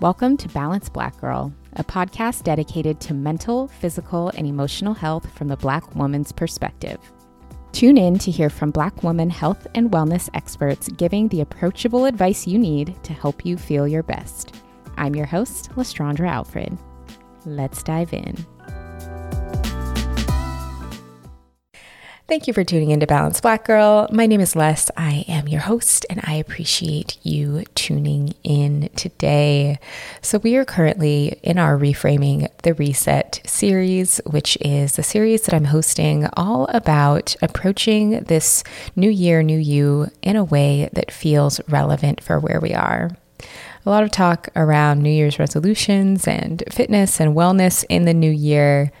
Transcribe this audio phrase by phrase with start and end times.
[0.00, 5.48] Welcome to Balance Black Girl, a podcast dedicated to mental, physical, and emotional health from
[5.48, 6.98] the Black woman's perspective.
[7.72, 12.46] Tune in to hear from Black woman health and wellness experts giving the approachable advice
[12.46, 14.54] you need to help you feel your best.
[14.96, 16.78] I'm your host, Lestraundra Alfred.
[17.44, 18.38] Let's dive in.
[22.30, 24.06] Thank you for tuning in to Balance Black Girl.
[24.12, 24.88] My name is Les.
[24.96, 29.80] I am your host, and I appreciate you tuning in today.
[30.22, 35.54] So, we are currently in our Reframing the Reset series, which is a series that
[35.54, 38.62] I'm hosting all about approaching this
[38.94, 43.10] new year, new you in a way that feels relevant for where we are
[43.86, 48.30] a lot of talk around New Year's resolutions and fitness and wellness in the new
[48.30, 48.92] year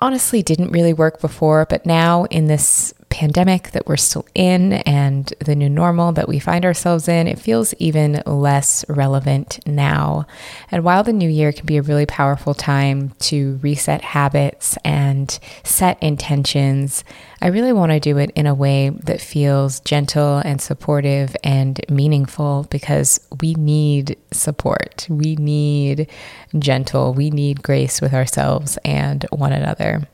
[0.00, 5.32] honestly didn't really work before, but now in this pandemic that we're still in and
[5.40, 10.26] the new normal that we find ourselves in, it feels even less relevant now.
[10.70, 15.38] And while the new year can be a really powerful time to reset habits and
[15.64, 17.04] set intentions,
[17.40, 21.80] I really want to do it in a way that feels gentle and supportive and
[21.88, 25.06] meaningful because we need support.
[25.08, 26.10] We need
[26.58, 30.06] gentle, we need grace with ourselves and one another.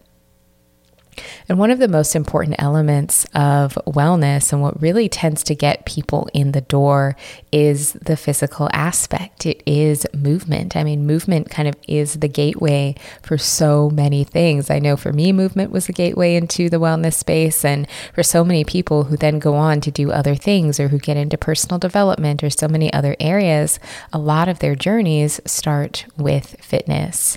[1.49, 5.85] And one of the most important elements of wellness and what really tends to get
[5.85, 7.17] people in the door
[7.51, 9.45] is the physical aspect.
[9.47, 10.77] It is movement.
[10.77, 14.71] I mean, movement kind of is the gateway for so many things.
[14.71, 17.65] I know for me, movement was the gateway into the wellness space.
[17.65, 20.99] And for so many people who then go on to do other things or who
[20.99, 23.79] get into personal development or so many other areas,
[24.13, 27.37] a lot of their journeys start with fitness.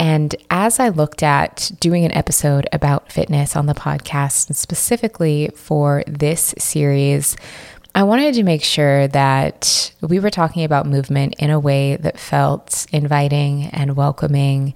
[0.00, 5.50] And as I looked at doing an episode about fitness on the podcast, and specifically
[5.54, 7.36] for this series,
[7.94, 12.18] I wanted to make sure that we were talking about movement in a way that
[12.18, 14.72] felt inviting and welcoming.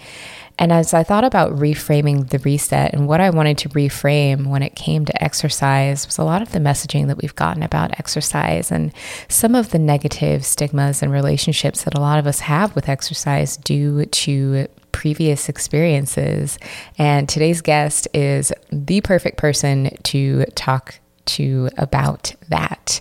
[0.59, 4.63] And as I thought about reframing the reset and what I wanted to reframe when
[4.63, 8.71] it came to exercise was a lot of the messaging that we've gotten about exercise
[8.71, 8.93] and
[9.29, 13.57] some of the negative stigmas and relationships that a lot of us have with exercise
[13.57, 14.69] due to
[15.05, 16.59] previous experiences.
[16.97, 23.01] And today's guest is the perfect person to talk to about that.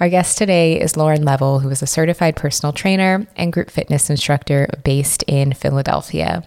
[0.00, 4.10] Our guest today is Lauren Leavell, who is a certified personal trainer and group fitness
[4.10, 6.46] instructor based in Philadelphia.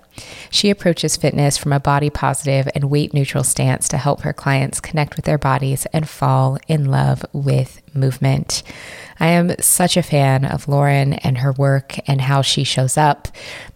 [0.50, 4.80] She approaches fitness from a body positive and weight neutral stance to help her clients
[4.80, 8.64] connect with their bodies and fall in love with movement.
[9.20, 13.28] I am such a fan of Lauren and her work and how she shows up,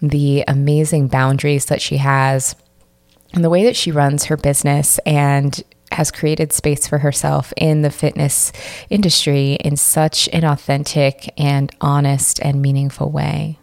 [0.01, 2.55] the amazing boundaries that she has,
[3.33, 7.81] and the way that she runs her business and has created space for herself in
[7.81, 8.51] the fitness
[8.89, 13.57] industry in such an authentic and honest and meaningful way.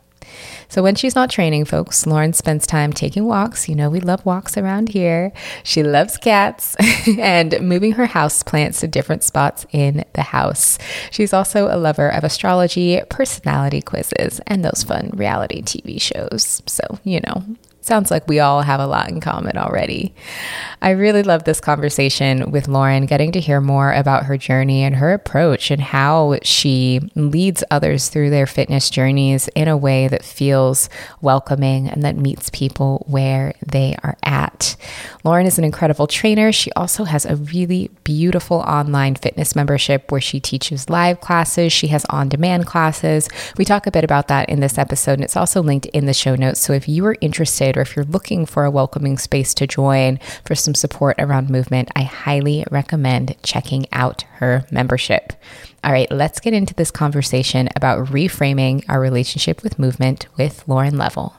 [0.68, 3.68] So when she's not training folks, Lauren spends time taking walks.
[3.68, 5.32] You know, we love walks around here.
[5.62, 6.76] She loves cats
[7.18, 10.78] and moving her house plants to different spots in the house.
[11.10, 16.62] She's also a lover of astrology, personality quizzes, and those fun reality TV shows.
[16.66, 17.44] So, you know,
[17.88, 20.14] Sounds like we all have a lot in common already.
[20.82, 24.96] I really love this conversation with Lauren, getting to hear more about her journey and
[24.96, 30.22] her approach and how she leads others through their fitness journeys in a way that
[30.22, 30.90] feels
[31.22, 34.76] welcoming and that meets people where they are at.
[35.24, 36.52] Lauren is an incredible trainer.
[36.52, 41.72] She also has a really beautiful online fitness membership where she teaches live classes.
[41.72, 43.30] She has on demand classes.
[43.56, 46.12] We talk a bit about that in this episode, and it's also linked in the
[46.12, 46.60] show notes.
[46.60, 50.18] So if you are interested, or if you're looking for a welcoming space to join
[50.44, 55.32] for some support around movement, I highly recommend checking out her membership.
[55.84, 60.94] All right, let's get into this conversation about reframing our relationship with movement with Lauren
[60.94, 61.34] Leavell.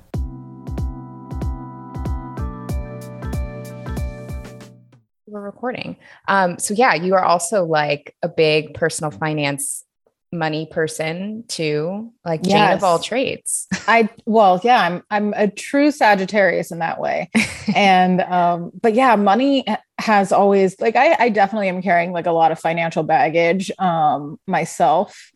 [5.28, 5.98] We're recording.
[6.28, 9.84] Um, so, yeah, you are also like a big personal finance
[10.32, 13.68] money person too, like Jane of all trades.
[13.88, 17.30] I well, yeah, I'm I'm a true Sagittarius in that way.
[17.76, 19.66] and um, but yeah, money
[20.00, 24.40] has always like I, I definitely am carrying like a lot of financial baggage um
[24.48, 25.32] myself.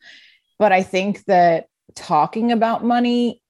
[0.60, 1.66] But I think that
[1.96, 3.42] talking about money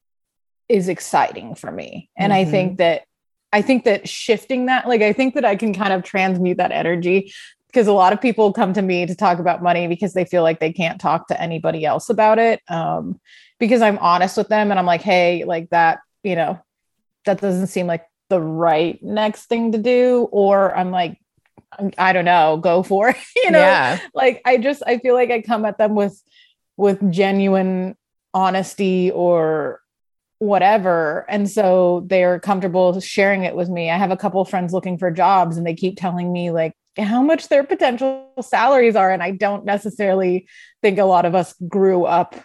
[0.69, 2.09] is exciting for me.
[2.17, 2.47] And mm-hmm.
[2.47, 2.77] I think mm-hmm.
[2.77, 3.03] that
[3.51, 6.71] I think that shifting that, like, I think that I can kind of transmute that
[6.71, 7.31] energy
[7.73, 10.43] because a lot of people come to me to talk about money because they feel
[10.43, 12.61] like they can't talk to anybody else about it.
[12.69, 13.19] Um,
[13.59, 16.59] because I'm honest with them and I'm like, hey, like that, you know,
[17.25, 20.27] that doesn't seem like the right next thing to do.
[20.31, 21.19] Or I'm like,
[21.97, 23.17] I don't know, go for it.
[23.43, 23.99] you know, yeah.
[24.13, 26.21] like I just I feel like I come at them with
[26.77, 27.95] with genuine
[28.35, 29.79] honesty or
[30.39, 34.97] whatever and so they're comfortable sharing it with me i have a couple friends looking
[34.97, 39.23] for jobs and they keep telling me like how much their potential salaries are and
[39.23, 40.47] i don't necessarily
[40.81, 42.35] think a lot of us grew up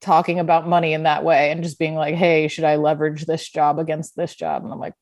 [0.00, 3.48] talking about money in that way and just being like hey should i leverage this
[3.48, 4.64] job against this job?
[4.64, 4.94] And i'm like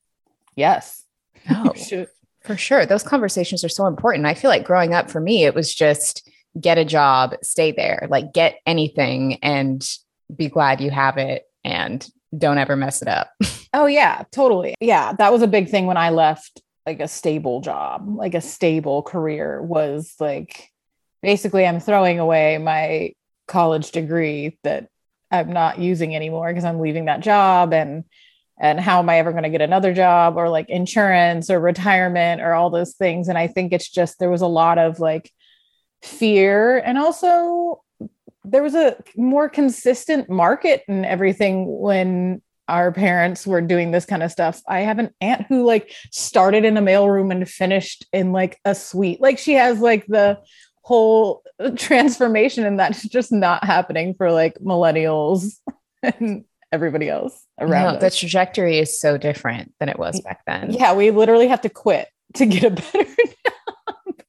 [0.55, 1.03] yes.
[1.49, 1.73] Oh,
[2.43, 2.85] for sure.
[2.85, 4.25] Those conversations are so important.
[4.25, 6.29] I feel like growing up for me it was just
[6.59, 9.87] get a job stay there like get anything and
[10.35, 13.31] be glad you have it and don't ever mess it up.
[13.73, 14.75] oh yeah, totally.
[14.79, 18.41] Yeah, that was a big thing when I left like a stable job, like a
[18.41, 20.69] stable career was like
[21.21, 23.13] basically I'm throwing away my
[23.47, 24.87] college degree that
[25.29, 28.05] I'm not using anymore because I'm leaving that job and
[28.59, 32.41] and how am I ever going to get another job or like insurance or retirement
[32.41, 33.29] or all those things.
[33.29, 35.31] And I think it's just there was a lot of like
[36.01, 37.83] fear and also
[38.43, 44.23] there was a more consistent market and everything when our parents were doing this kind
[44.23, 44.61] of stuff.
[44.67, 48.75] I have an aunt who like started in a mailroom and finished in like a
[48.75, 49.19] suite.
[49.19, 50.39] Like she has like the
[50.83, 51.43] whole
[51.75, 55.55] transformation and that's just not happening for like millennials
[56.03, 57.95] and everybody else around.
[57.95, 60.71] No, the trajectory is so different than it was back then.
[60.71, 64.21] Yeah, we literally have to quit to get a better job.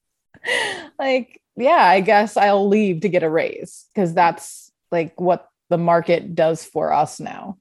[0.99, 5.79] like yeah, I guess I'll leave to get a raise because that's like what the
[5.79, 7.59] market does for us now.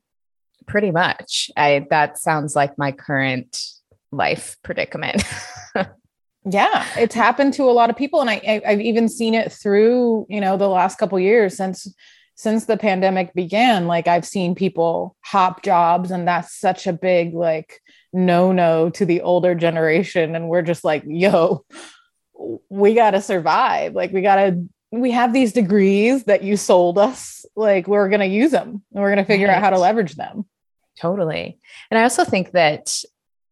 [0.70, 1.50] Pretty much.
[1.58, 3.62] I that sounds like my current
[4.12, 5.24] life predicament.
[6.46, 9.52] yeah, it's happened to a lot of people, and I, I have even seen it
[9.52, 11.94] through you know the last couple years since
[12.36, 13.88] since the pandemic began.
[13.88, 17.82] Like I've seen people hop jobs, and that's such a big like
[18.14, 21.66] no no to the older generation, and we're just like yo
[22.70, 23.94] we got to survive.
[23.94, 27.46] Like we got to we have these degrees that you sold us.
[27.56, 29.58] Like we're going to use them and we're going to figure right.
[29.58, 30.46] out how to leverage them.
[31.00, 31.58] Totally.
[31.90, 33.04] And I also think that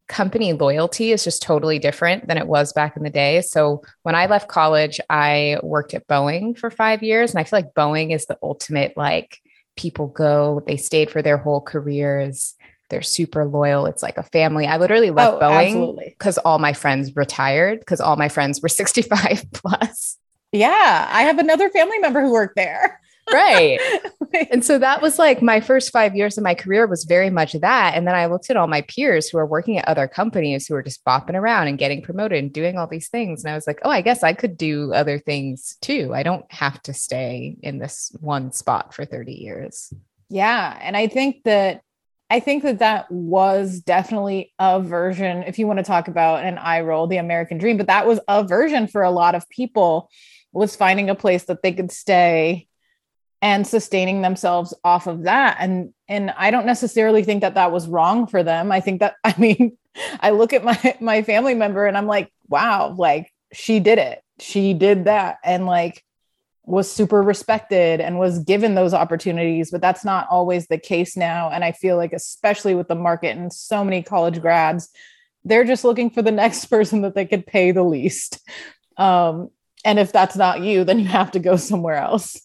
[0.08, 3.42] company loyalty is just totally different than it was back in the day.
[3.42, 7.60] So when I left college, I worked at Boeing for 5 years and I feel
[7.60, 9.40] like Boeing is the ultimate like
[9.76, 12.56] people go, they stayed for their whole careers
[12.90, 13.86] they're super loyal.
[13.86, 14.66] It's like a family.
[14.66, 18.70] I literally left oh, Boeing because all my friends retired because all my friends were
[18.70, 20.18] 65 plus.
[20.52, 21.08] Yeah.
[21.12, 23.02] I have another family member who worked there.
[23.32, 23.80] Right.
[24.52, 27.54] and so that was like my first five years of my career was very much
[27.54, 27.94] that.
[27.96, 30.76] And then I looked at all my peers who are working at other companies who
[30.76, 33.44] are just bopping around and getting promoted and doing all these things.
[33.44, 36.12] And I was like, oh, I guess I could do other things too.
[36.14, 39.94] I don't have to stay in this one spot for 30 years.
[40.30, 40.78] Yeah.
[40.82, 41.82] And I think that
[42.30, 46.58] I think that that was definitely a version, if you want to talk about an
[46.58, 50.10] eye roll, the American dream, but that was a version for a lot of people
[50.58, 52.67] was finding a place that they could stay
[53.42, 55.58] and sustaining themselves off of that.
[55.60, 58.72] And, and I don't necessarily think that that was wrong for them.
[58.72, 59.78] I think that, I mean,
[60.20, 64.22] I look at my, my family member and I'm like, wow, like she did it.
[64.40, 65.38] She did that.
[65.44, 66.04] And like,
[66.68, 71.50] was super respected and was given those opportunities but that's not always the case now
[71.50, 74.90] and i feel like especially with the market and so many college grads
[75.46, 78.46] they're just looking for the next person that they could pay the least
[78.98, 79.50] um,
[79.86, 82.38] and if that's not you then you have to go somewhere else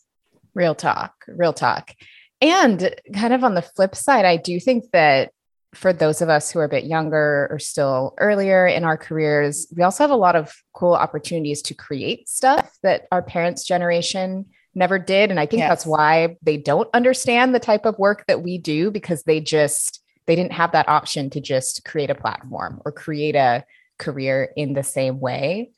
[0.55, 1.95] real talk real talk
[2.41, 5.31] and kind of on the flip side i do think that
[5.75, 9.67] for those of us who are a bit younger or still earlier in our careers,
[9.75, 14.47] we also have a lot of cool opportunities to create stuff that our parents' generation
[14.75, 15.31] never did.
[15.31, 15.71] And I think yes.
[15.71, 20.01] that's why they don't understand the type of work that we do because they just
[20.27, 23.65] they didn't have that option to just create a platform or create a
[23.99, 25.71] career in the same way.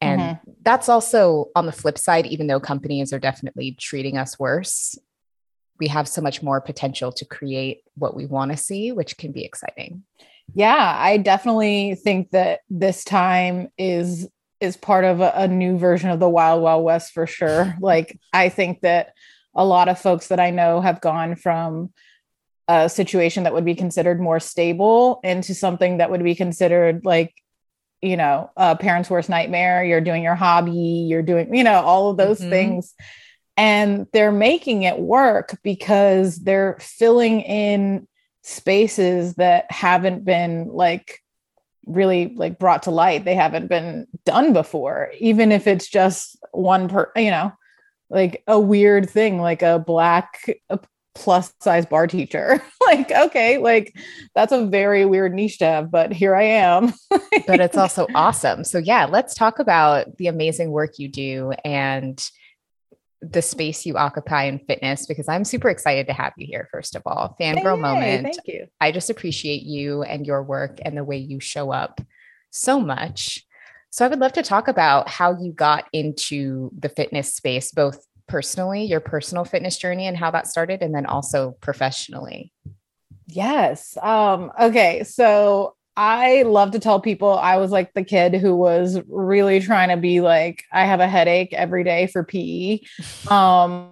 [0.00, 0.50] And mm-hmm.
[0.62, 4.98] that's also on the flip side, even though companies are definitely treating us worse,
[5.80, 9.32] we have so much more potential to create what we want to see, which can
[9.32, 10.04] be exciting.
[10.52, 14.28] Yeah, I definitely think that this time is
[14.60, 17.74] is part of a, a new version of the Wild Wild West for sure.
[17.80, 19.14] like I think that
[19.54, 21.92] a lot of folks that I know have gone from
[22.66, 27.34] a situation that would be considered more stable into something that would be considered like
[28.04, 32.10] you know a parent's worst nightmare you're doing your hobby you're doing you know all
[32.10, 32.50] of those mm-hmm.
[32.50, 32.94] things
[33.56, 38.06] and they're making it work because they're filling in
[38.42, 41.20] spaces that haven't been like
[41.86, 46.88] really like brought to light they haven't been done before even if it's just one
[46.88, 47.52] per you know
[48.10, 50.38] like a weird thing like a black
[51.14, 53.96] plus size barre teacher like okay like
[54.34, 56.92] that's a very weird niche to have but here i am
[57.46, 62.30] but it's also awesome so yeah let's talk about the amazing work you do and
[63.32, 66.68] the space you occupy in fitness because I'm super excited to have you here.
[66.70, 68.24] First of all, fangirl Yay, moment.
[68.24, 68.66] Thank you.
[68.80, 72.00] I just appreciate you and your work and the way you show up
[72.50, 73.44] so much.
[73.90, 78.04] So I would love to talk about how you got into the fitness space, both
[78.26, 82.52] personally, your personal fitness journey and how that started, and then also professionally.
[83.26, 83.96] Yes.
[84.02, 85.04] Um, okay.
[85.04, 89.90] So I love to tell people I was like the kid who was really trying
[89.90, 92.80] to be like, I have a headache every day for PE.
[93.28, 93.90] Um,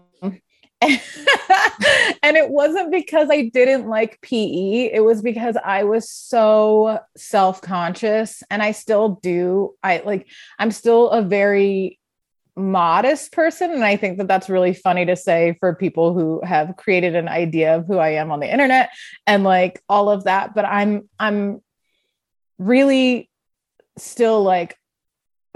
[0.83, 4.91] and it wasn't because I didn't like PE.
[4.93, 9.75] It was because I was so self conscious and I still do.
[9.85, 12.01] I like, I'm still a very
[12.57, 13.71] modest person.
[13.71, 17.29] And I think that that's really funny to say for people who have created an
[17.29, 18.91] idea of who I am on the internet
[19.27, 20.55] and like all of that.
[20.55, 21.63] But I'm, I'm
[22.59, 23.31] really
[23.97, 24.77] still like,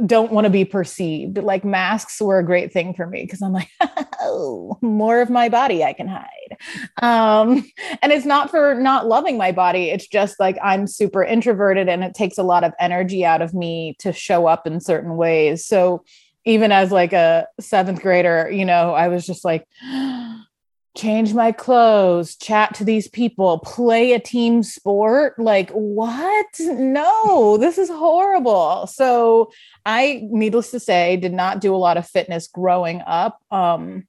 [0.05, 1.39] don't want to be perceived.
[1.39, 3.71] Like masks were a great thing for me because I'm like,
[4.21, 6.59] oh, more of my body I can hide.
[7.01, 7.65] Um,
[8.03, 9.89] and it's not for not loving my body.
[9.89, 13.55] It's just like I'm super introverted and it takes a lot of energy out of
[13.55, 15.65] me to show up in certain ways.
[15.65, 16.05] So
[16.47, 19.67] even as like a seventh grader, you know, I was just like,
[20.97, 25.39] change my clothes, chat to these people, play a team sport.
[25.39, 26.47] Like, what?
[26.59, 28.87] No, this is horrible.
[28.87, 29.51] So,
[29.85, 33.39] I, needless to say, did not do a lot of fitness growing up.
[33.51, 34.07] Um,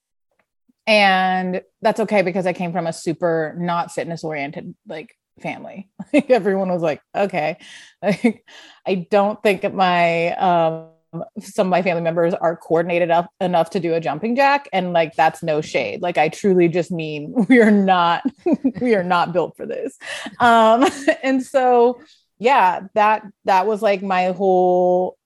[0.85, 5.89] and that's okay because I came from a super not fitness oriented like family.
[6.13, 7.57] Like everyone was like, okay.
[8.01, 8.45] Like,
[8.85, 10.91] I don't think my um
[11.39, 14.93] some of my family members are coordinated up enough to do a jumping jack and
[14.93, 16.01] like that's no shade.
[16.01, 18.23] Like i truly just mean we are not
[18.81, 19.97] we are not built for this.
[20.39, 20.85] Um
[21.23, 22.01] and so
[22.39, 25.17] yeah that that was like my whole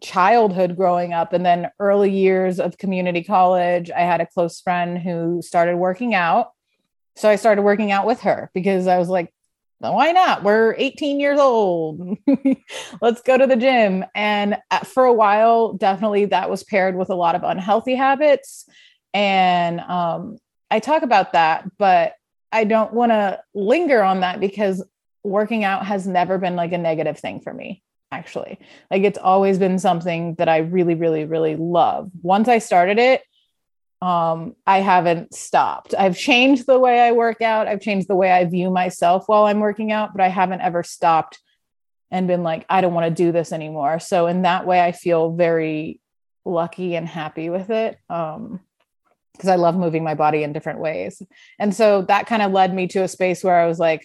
[0.00, 1.32] childhood growing up.
[1.32, 6.14] And then early years of community college i had a close friend who started working
[6.14, 6.52] out.
[7.16, 9.32] So i started working out with her because i was like
[9.80, 10.42] why not?
[10.42, 12.18] We're 18 years old.
[13.00, 14.04] Let's go to the gym.
[14.14, 18.68] And for a while, definitely that was paired with a lot of unhealthy habits.
[19.14, 20.38] And um,
[20.70, 22.14] I talk about that, but
[22.50, 24.84] I don't want to linger on that because
[25.22, 28.58] working out has never been like a negative thing for me, actually.
[28.90, 32.10] Like it's always been something that I really, really, really love.
[32.22, 33.22] Once I started it,
[34.00, 35.94] um, I haven't stopped.
[35.98, 37.66] I've changed the way I work out.
[37.66, 40.82] I've changed the way I view myself while I'm working out, but I haven't ever
[40.82, 41.40] stopped
[42.10, 43.98] and been like, I don't want to do this anymore.
[43.98, 46.00] So in that way, I feel very
[46.44, 47.98] lucky and happy with it.
[48.08, 48.60] Um,
[49.32, 51.22] because I love moving my body in different ways.
[51.60, 54.04] And so that kind of led me to a space where I was like,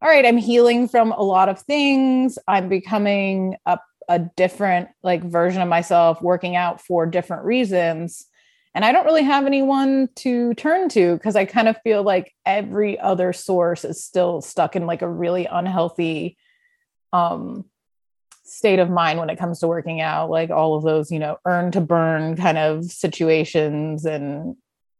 [0.00, 2.38] all right, I'm healing from a lot of things.
[2.48, 3.78] I'm becoming a,
[4.08, 8.26] a different like version of myself, working out for different reasons
[8.74, 12.32] and I don't really have anyone to turn to because I kind of feel like
[12.46, 16.36] every other source is still stuck in like a really unhealthy
[17.12, 17.64] um,
[18.44, 20.30] state of mind when it comes to working out.
[20.30, 24.56] Like all of those, you know, earn to burn kind of situations and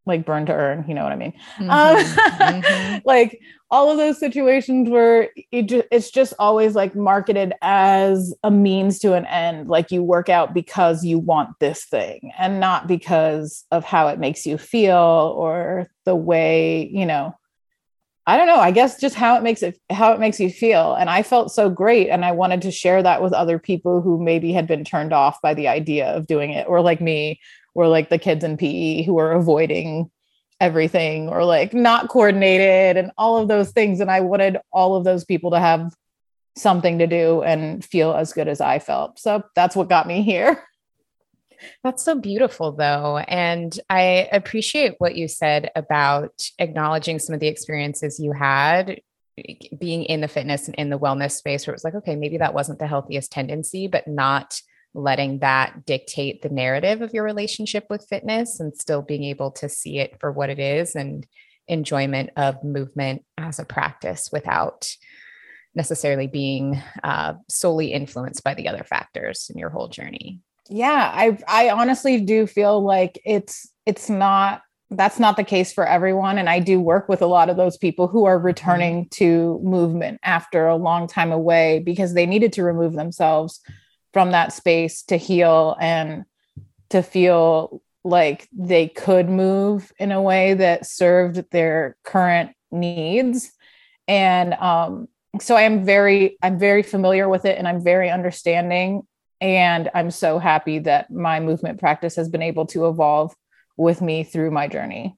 [0.06, 1.32] like burn to earn, you know what I mean?
[1.58, 1.70] Mm-hmm.
[1.70, 2.98] Um, mm-hmm.
[3.04, 3.40] like
[3.70, 8.98] all of those situations where it ju- it's just always like marketed as a means
[8.98, 13.64] to an end like you work out because you want this thing and not because
[13.70, 17.32] of how it makes you feel or the way you know
[18.26, 20.94] i don't know i guess just how it makes it how it makes you feel
[20.94, 24.20] and i felt so great and i wanted to share that with other people who
[24.22, 27.38] maybe had been turned off by the idea of doing it or like me
[27.74, 30.10] or like the kids in pe who are avoiding
[30.60, 34.00] everything or like not coordinated and all of those things.
[34.00, 35.92] And I wanted all of those people to have
[36.56, 39.18] something to do and feel as good as I felt.
[39.18, 40.62] So that's what got me here.
[41.84, 43.18] That's so beautiful, though.
[43.18, 49.02] And I appreciate what you said about acknowledging some of the experiences you had
[49.78, 52.38] being in the fitness and in the wellness space, where it was like, okay, maybe
[52.38, 54.60] that wasn't the healthiest tendency, but not
[54.94, 59.68] letting that dictate the narrative of your relationship with fitness and still being able to
[59.68, 61.26] see it for what it is and
[61.68, 64.90] enjoyment of movement as a practice without
[65.74, 71.36] necessarily being uh, solely influenced by the other factors in your whole journey yeah i
[71.48, 76.48] i honestly do feel like it's it's not that's not the case for everyone and
[76.48, 79.08] i do work with a lot of those people who are returning mm-hmm.
[79.10, 83.60] to movement after a long time away because they needed to remove themselves
[84.12, 86.24] from that space to heal and
[86.90, 93.52] to feel like they could move in a way that served their current needs
[94.08, 95.06] and um,
[95.40, 99.06] so i'm very i'm very familiar with it and i'm very understanding
[99.40, 103.34] and i'm so happy that my movement practice has been able to evolve
[103.80, 105.16] with me through my journey.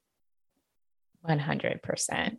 [1.27, 2.37] 100%.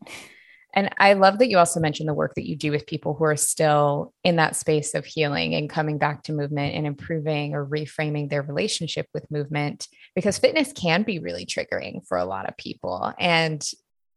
[0.74, 3.24] And I love that you also mentioned the work that you do with people who
[3.24, 7.64] are still in that space of healing and coming back to movement and improving or
[7.64, 12.56] reframing their relationship with movement because fitness can be really triggering for a lot of
[12.56, 13.12] people.
[13.18, 13.64] And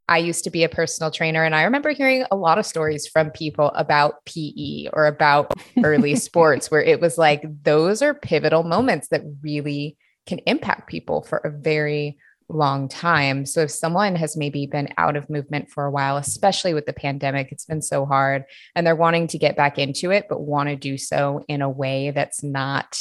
[0.09, 3.07] I used to be a personal trainer, and I remember hearing a lot of stories
[3.07, 8.63] from people about PE or about early sports where it was like those are pivotal
[8.63, 12.17] moments that really can impact people for a very
[12.53, 13.45] long time.
[13.45, 16.93] So if someone has maybe been out of movement for a while, especially with the
[16.93, 20.69] pandemic, it's been so hard and they're wanting to get back into it, but want
[20.69, 22.97] to do so in a way that's not,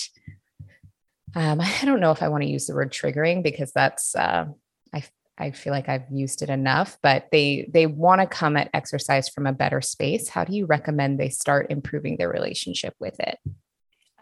[1.34, 4.46] um, I don't know if I want to use the word triggering because that's, uh,
[4.92, 5.04] I,
[5.38, 9.28] I feel like I've used it enough, but they, they want to come at exercise
[9.28, 10.28] from a better space.
[10.28, 13.38] How do you recommend they start improving their relationship with it?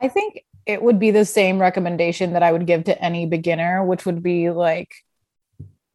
[0.02, 3.84] I think it would be the same recommendation that I would give to any beginner,
[3.84, 4.94] which would be like,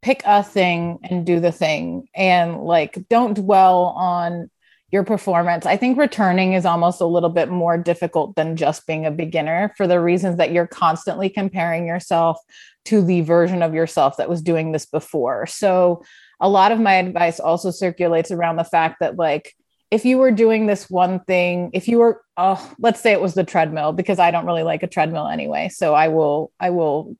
[0.01, 4.49] pick a thing and do the thing and like don't dwell on
[4.91, 5.65] your performance.
[5.65, 9.71] I think returning is almost a little bit more difficult than just being a beginner
[9.77, 12.39] for the reasons that you're constantly comparing yourself
[12.85, 15.45] to the version of yourself that was doing this before.
[15.45, 16.03] So,
[16.41, 19.53] a lot of my advice also circulates around the fact that, like,
[19.91, 23.33] if you were doing this one thing, if you were, oh, let's say it was
[23.33, 25.69] the treadmill, because I don't really like a treadmill anyway.
[25.69, 27.15] So, I will, I will,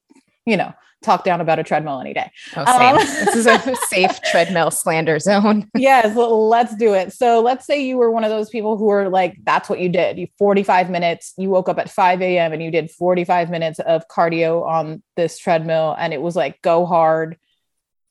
[0.46, 2.32] you know, talk down about a treadmill any day.
[2.56, 2.66] Oh.
[2.66, 5.70] Um, this is a safe treadmill slander zone.
[5.76, 7.14] yes, let's do it.
[7.14, 9.90] So let's say you were one of those people who were like, that's what you
[9.90, 10.18] did.
[10.18, 12.54] You 45 minutes, you woke up at 5 a.m.
[12.54, 15.96] and you did 45 minutes of cardio on this treadmill.
[15.98, 17.38] And it was like, go hard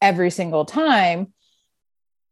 [0.01, 1.33] every single time.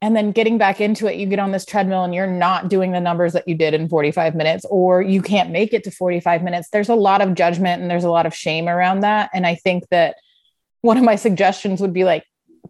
[0.03, 2.93] And then getting back into it, you get on this treadmill and you're not doing
[2.93, 6.43] the numbers that you did in 45 minutes, or you can't make it to 45
[6.43, 6.69] minutes.
[6.71, 9.31] There's a lot of judgment and there's a lot of shame around that.
[9.33, 10.17] And I think that
[10.81, 12.25] one of my suggestions would be like,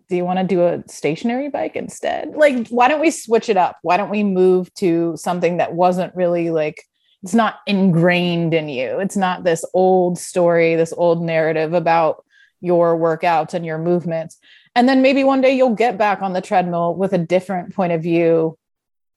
[0.08, 2.34] do you want to do a stationary bike instead?
[2.34, 3.78] Like, why don't we switch it up?
[3.82, 6.82] Why don't we move to something that wasn't really like,
[7.22, 9.00] it's not ingrained in you.
[9.00, 12.24] It's not this old story, this old narrative about
[12.60, 14.38] your workouts and your movements.
[14.74, 17.92] And then maybe one day you'll get back on the treadmill with a different point
[17.92, 18.58] of view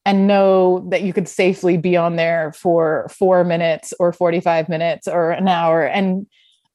[0.04, 5.06] and know that you could safely be on there for four minutes or 45 minutes
[5.06, 6.26] or an hour and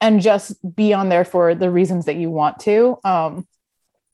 [0.05, 2.99] and just be on there for the reasons that you want to.
[3.03, 3.47] Um,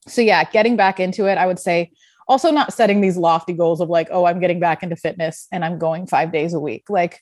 [0.08, 1.91] so yeah, getting back into it, I would say
[2.30, 5.65] also not setting these lofty goals of like, oh, I'm getting back into fitness and
[5.65, 6.89] I'm going five days a week.
[6.89, 7.19] Like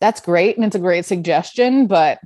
[0.00, 2.18] that's great and it's a great suggestion, but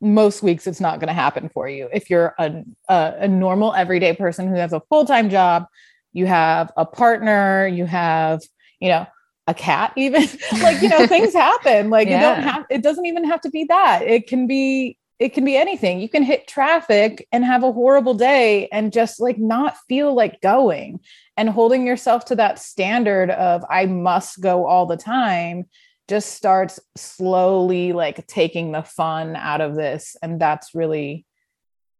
[0.00, 1.88] most weeks it's not going to happen for you.
[1.92, 5.66] If you're a, a, a normal everyday person who has a full time job,
[6.12, 8.40] you have a partner, you have,
[8.80, 9.06] you know,
[9.50, 10.26] a cat even?
[10.62, 11.90] Like you know things happen.
[11.90, 12.14] Like yeah.
[12.14, 14.02] you don't have it doesn't even have to be that.
[14.02, 16.00] It can be it can be anything.
[16.00, 20.40] You can hit traffic and have a horrible day and just like not feel like
[20.40, 21.00] going.
[21.36, 25.64] And holding yourself to that standard of i must go all the time
[26.10, 30.16] just starts slowly like taking the fun out of this.
[30.20, 31.24] And that's really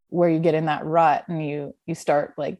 [0.08, 2.58] where you get in that rut and you you start like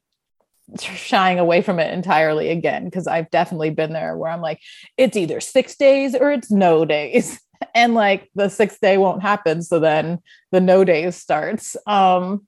[0.79, 4.61] shying away from it entirely again because I've definitely been there where I'm like,
[4.97, 7.41] it's either six days or it's no days.
[7.75, 9.61] And like the sixth day won't happen.
[9.61, 11.77] So then the no days starts.
[11.87, 12.47] Um,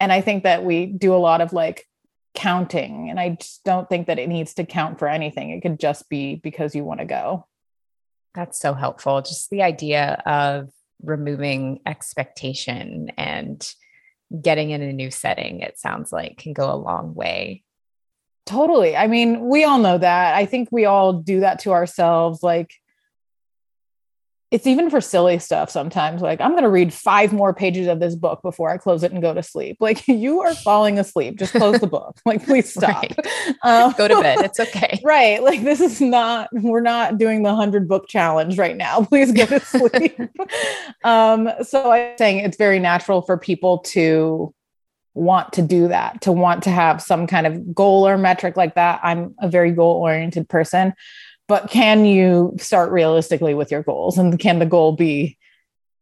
[0.00, 1.86] and I think that we do a lot of like
[2.34, 3.10] counting.
[3.10, 5.50] And I just don't think that it needs to count for anything.
[5.50, 7.46] It could just be because you want to go.
[8.34, 9.22] That's so helpful.
[9.22, 10.70] Just the idea of
[11.02, 13.66] removing expectation and
[14.40, 17.62] getting in a new setting, it sounds like can go a long way.
[18.46, 18.96] Totally.
[18.96, 20.34] I mean, we all know that.
[20.34, 22.42] I think we all do that to ourselves.
[22.42, 22.74] Like,
[24.50, 26.22] it's even for silly stuff sometimes.
[26.22, 29.12] Like, I'm going to read five more pages of this book before I close it
[29.12, 29.76] and go to sleep.
[29.90, 31.36] Like, you are falling asleep.
[31.36, 32.16] Just close the book.
[32.26, 33.02] Like, please stop.
[33.02, 33.26] Right.
[33.64, 34.38] Um, go to bed.
[34.40, 35.00] It's okay.
[35.04, 35.42] Right.
[35.42, 39.02] Like, this is not, we're not doing the 100 book challenge right now.
[39.04, 40.18] Please go to sleep.
[41.04, 44.54] um, so I'm saying it's very natural for people to
[45.14, 48.76] want to do that, to want to have some kind of goal or metric like
[48.76, 49.00] that.
[49.02, 50.94] I'm a very goal oriented person
[51.50, 54.18] but can you start realistically with your goals?
[54.18, 55.36] And can the goal be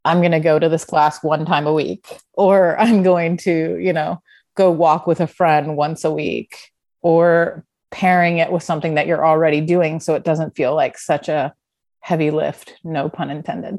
[0.04, 3.78] i'm going to go to this class one time a week or i'm going to
[3.78, 4.22] you know
[4.54, 6.56] go walk with a friend once a week
[7.00, 11.28] or pairing it with something that you're already doing so it doesn't feel like such
[11.28, 11.54] a
[12.00, 13.78] heavy lift no pun intended?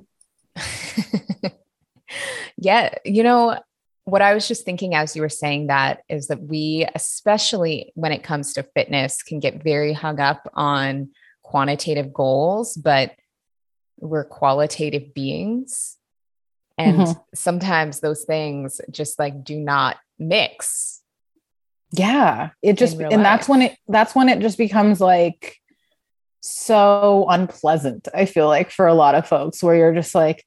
[2.58, 3.60] Yeah you know
[4.06, 8.12] what I was just thinking as you were saying that is that we, especially when
[8.12, 11.12] it comes to fitness, can get very hung up on
[11.50, 13.12] quantitative goals, but
[13.98, 15.98] we're qualitative beings.
[16.78, 17.20] And mm-hmm.
[17.34, 21.02] sometimes those things just like do not mix.
[21.92, 22.52] Yeah.
[22.62, 23.24] It just, and life.
[23.24, 25.58] that's when it, that's when it just becomes like
[26.42, 28.08] so unpleasant.
[28.14, 30.46] I feel like for a lot of folks where you're just like,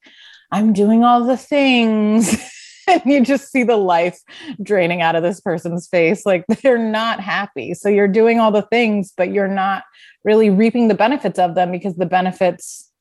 [0.52, 2.32] I'm doing all the things.
[2.88, 4.18] and you just see the life
[4.62, 6.24] draining out of this person's face.
[6.26, 7.74] Like they're not happy.
[7.74, 9.84] So you're doing all the things, but you're not
[10.24, 12.92] really reaping the benefits of them because the benefits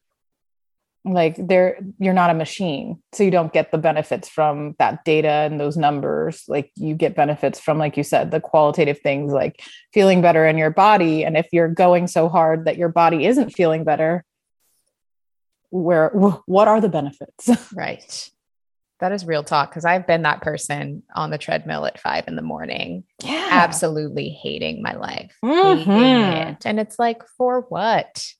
[1.03, 5.27] like they're you're not a machine so you don't get the benefits from that data
[5.27, 9.63] and those numbers like you get benefits from like you said the qualitative things like
[9.93, 13.49] feeling better in your body and if you're going so hard that your body isn't
[13.49, 14.23] feeling better
[15.71, 18.29] where what are the benefits right
[19.01, 22.35] that is real talk because I've been that person on the treadmill at five in
[22.35, 23.03] the morning.
[23.23, 23.49] Yeah.
[23.51, 25.35] Absolutely hating my life.
[25.43, 25.91] Mm-hmm.
[25.91, 26.65] Hating it.
[26.65, 28.31] And it's like, for what?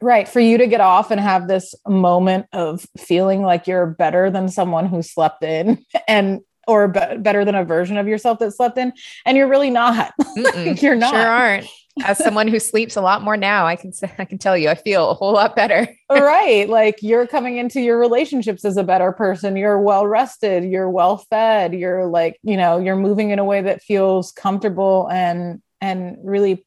[0.00, 0.26] Right.
[0.26, 4.48] For you to get off and have this moment of feeling like you're better than
[4.48, 8.78] someone who slept in and or be- better than a version of yourself that slept
[8.78, 8.92] in.
[9.26, 10.12] And you're really not.
[10.36, 11.10] like, you're not.
[11.12, 11.66] Sure aren't
[12.04, 14.68] as someone who sleeps a lot more now, I can say, I can tell you,
[14.68, 15.88] I feel a whole lot better.
[16.10, 16.68] right.
[16.68, 19.56] Like you're coming into your relationships as a better person.
[19.56, 23.62] You're well rested, you're well fed, you're like, you know, you're moving in a way
[23.62, 26.66] that feels comfortable and and really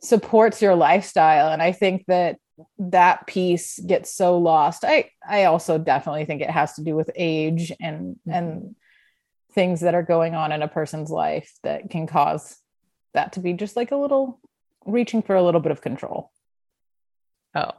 [0.00, 1.52] supports your lifestyle.
[1.52, 2.38] And I think that
[2.78, 4.84] that piece gets so lost.
[4.84, 8.30] I I also definitely think it has to do with age and mm-hmm.
[8.30, 8.76] and
[9.54, 12.56] things that are going on in a person's life that can cause
[13.14, 14.40] that to be just like a little
[14.84, 16.30] reaching for a little bit of control.
[17.54, 17.70] Oh,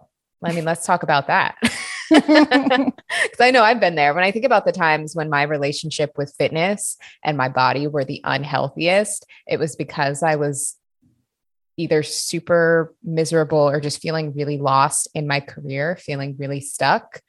[0.43, 1.57] I mean, let's talk about that.
[2.09, 4.13] Because I know I've been there.
[4.13, 8.05] When I think about the times when my relationship with fitness and my body were
[8.05, 10.75] the unhealthiest, it was because I was
[11.77, 17.21] either super miserable or just feeling really lost in my career, feeling really stuck,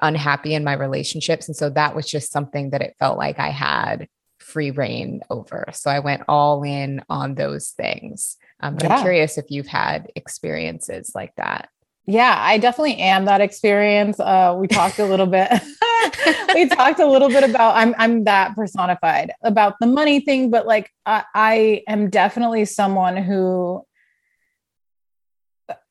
[0.00, 1.48] unhappy in my relationships.
[1.48, 4.08] And so that was just something that it felt like I had
[4.48, 5.66] free rein over.
[5.72, 8.36] So I went all in on those things.
[8.60, 8.96] Um, but yeah.
[8.96, 11.68] I'm curious if you've had experiences like that.
[12.06, 14.18] Yeah, I definitely am that experience.
[14.18, 15.50] Uh, we talked a little bit.
[16.54, 20.66] we talked a little bit about I'm I'm that personified about the money thing, but
[20.66, 23.84] like I, I am definitely someone who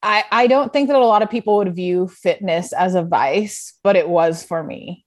[0.02, 3.78] I I don't think that a lot of people would view fitness as a vice,
[3.84, 5.06] but it was for me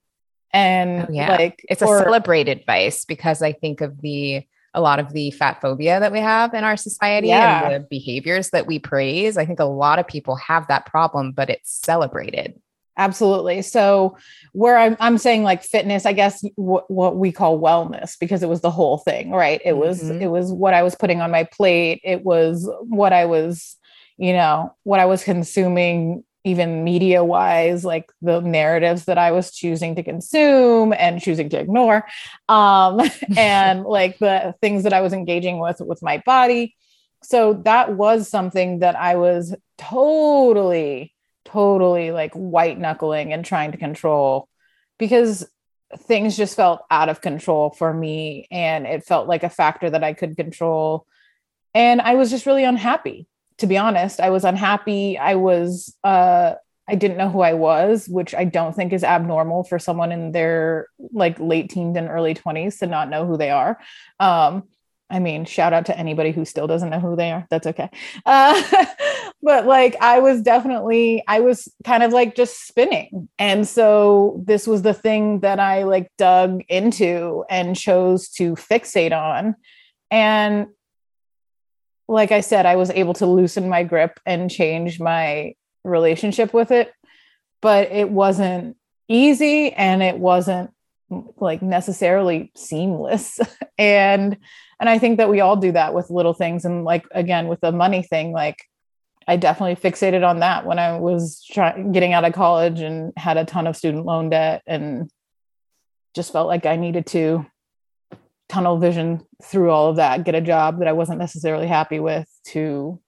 [0.53, 1.35] and oh, yeah.
[1.35, 5.59] like it's a celebrated vice because i think of the a lot of the fat
[5.61, 7.69] phobia that we have in our society yeah.
[7.69, 11.31] and the behaviors that we praise i think a lot of people have that problem
[11.31, 12.59] but it's celebrated
[12.97, 14.17] absolutely so
[14.53, 18.49] where i'm, I'm saying like fitness i guess w- what we call wellness because it
[18.49, 19.79] was the whole thing right it mm-hmm.
[19.79, 23.77] was it was what i was putting on my plate it was what i was
[24.17, 29.51] you know what i was consuming even media wise, like the narratives that I was
[29.51, 32.05] choosing to consume and choosing to ignore,
[32.49, 32.99] um,
[33.37, 36.75] and like the things that I was engaging with with my body.
[37.23, 41.13] So that was something that I was totally,
[41.45, 44.47] totally like white knuckling and trying to control
[44.97, 45.47] because
[45.97, 50.03] things just felt out of control for me and it felt like a factor that
[50.03, 51.05] I could control.
[51.75, 53.27] And I was just really unhappy
[53.61, 56.53] to be honest i was unhappy i was uh
[56.89, 60.31] i didn't know who i was which i don't think is abnormal for someone in
[60.31, 63.79] their like late teens and early 20s to not know who they are
[64.19, 64.63] um
[65.11, 67.45] I mean, shout out to anybody who still doesn't know who they are.
[67.49, 67.89] That's okay.
[68.25, 68.85] Uh,
[69.43, 73.27] but like, I was definitely, I was kind of like just spinning.
[73.37, 79.11] And so this was the thing that I like dug into and chose to fixate
[79.11, 79.55] on.
[80.09, 80.67] And
[82.11, 86.71] like I said, I was able to loosen my grip and change my relationship with
[86.71, 86.91] it,
[87.61, 88.75] but it wasn't
[89.07, 90.71] easy and it wasn't
[91.37, 93.39] like necessarily seamless.
[93.77, 94.37] and
[94.79, 97.61] and I think that we all do that with little things and like again with
[97.61, 98.57] the money thing like
[99.27, 103.37] I definitely fixated on that when I was trying getting out of college and had
[103.37, 105.09] a ton of student loan debt and
[106.13, 107.45] just felt like I needed to
[108.51, 112.27] tunnel vision through all of that, get a job that I wasn't necessarily happy with
[112.47, 112.99] to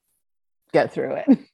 [0.72, 1.40] get through it.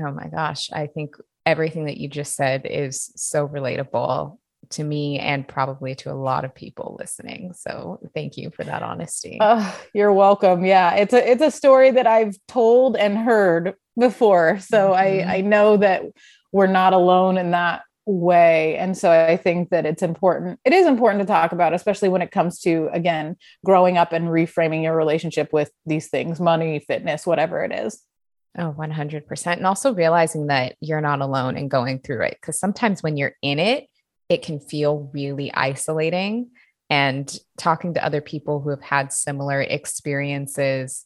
[0.00, 0.70] Oh my gosh.
[0.70, 4.38] I think everything that you just said is so relatable
[4.70, 7.52] to me and probably to a lot of people listening.
[7.52, 9.38] So thank you for that honesty.
[9.40, 10.64] Uh, you're welcome.
[10.64, 14.60] Yeah, it's a it's a story that I've told and heard before.
[14.60, 15.28] So mm-hmm.
[15.28, 16.02] I I know that
[16.52, 20.86] we're not alone in that way and so i think that it's important it is
[20.86, 24.96] important to talk about especially when it comes to again growing up and reframing your
[24.96, 28.02] relationship with these things money fitness whatever it is
[28.58, 33.02] oh 100% and also realizing that you're not alone and going through it because sometimes
[33.02, 33.88] when you're in it
[34.28, 36.50] it can feel really isolating.
[36.90, 41.04] And talking to other people who have had similar experiences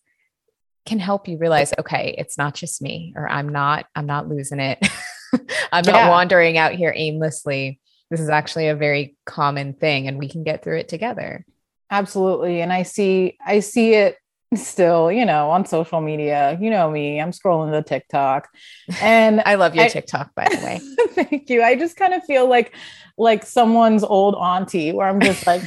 [0.86, 4.60] can help you realize, okay, it's not just me, or I'm not, I'm not losing
[4.60, 4.78] it.
[5.72, 5.92] I'm yeah.
[5.92, 7.80] not wandering out here aimlessly.
[8.10, 11.46] This is actually a very common thing and we can get through it together.
[11.90, 12.60] Absolutely.
[12.60, 14.16] And I see, I see it
[14.54, 16.58] still, you know, on social media.
[16.60, 18.48] You know me, I'm scrolling the TikTok.
[19.00, 20.80] And I love your I, TikTok, by the way.
[21.24, 21.62] thank you.
[21.62, 22.74] I just kind of feel like
[23.18, 25.62] like someone's old auntie where I'm just like,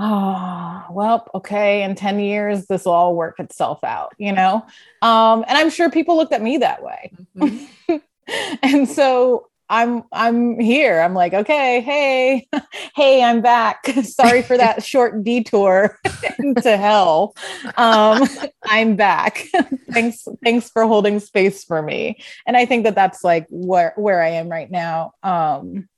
[0.00, 4.64] oh, well, okay, in 10 years, this will all work itself out, you know?
[5.02, 7.12] Um, and I'm sure people looked at me that way.
[7.36, 7.96] Mm-hmm.
[8.62, 11.00] and so I'm I'm here.
[11.00, 12.48] I'm like, okay, hey,
[12.96, 13.86] hey, I'm back.
[14.02, 15.96] Sorry for that short detour
[16.38, 17.36] into hell.
[17.76, 18.28] Um,
[18.64, 19.46] I'm back.
[19.92, 22.20] thanks, thanks for holding space for me.
[22.46, 25.12] And I think that that's like where where I am right now.
[25.22, 25.88] Um,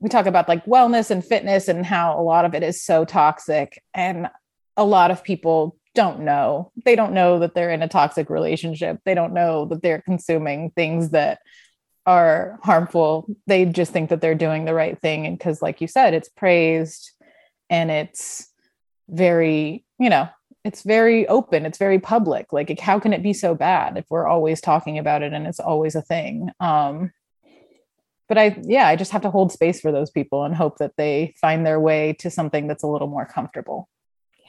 [0.00, 3.04] we talk about like wellness and fitness and how a lot of it is so
[3.04, 4.28] toxic, and
[4.76, 6.70] a lot of people don't know.
[6.84, 9.00] They don't know that they're in a toxic relationship.
[9.04, 11.40] They don't know that they're consuming things that
[12.08, 15.86] are harmful they just think that they're doing the right thing and because like you
[15.86, 17.10] said it's praised
[17.68, 18.50] and it's
[19.10, 20.26] very you know
[20.64, 24.26] it's very open it's very public like how can it be so bad if we're
[24.26, 27.12] always talking about it and it's always a thing um
[28.28, 30.92] but i yeah i just have to hold space for those people and hope that
[30.96, 33.88] they find their way to something that's a little more comfortable.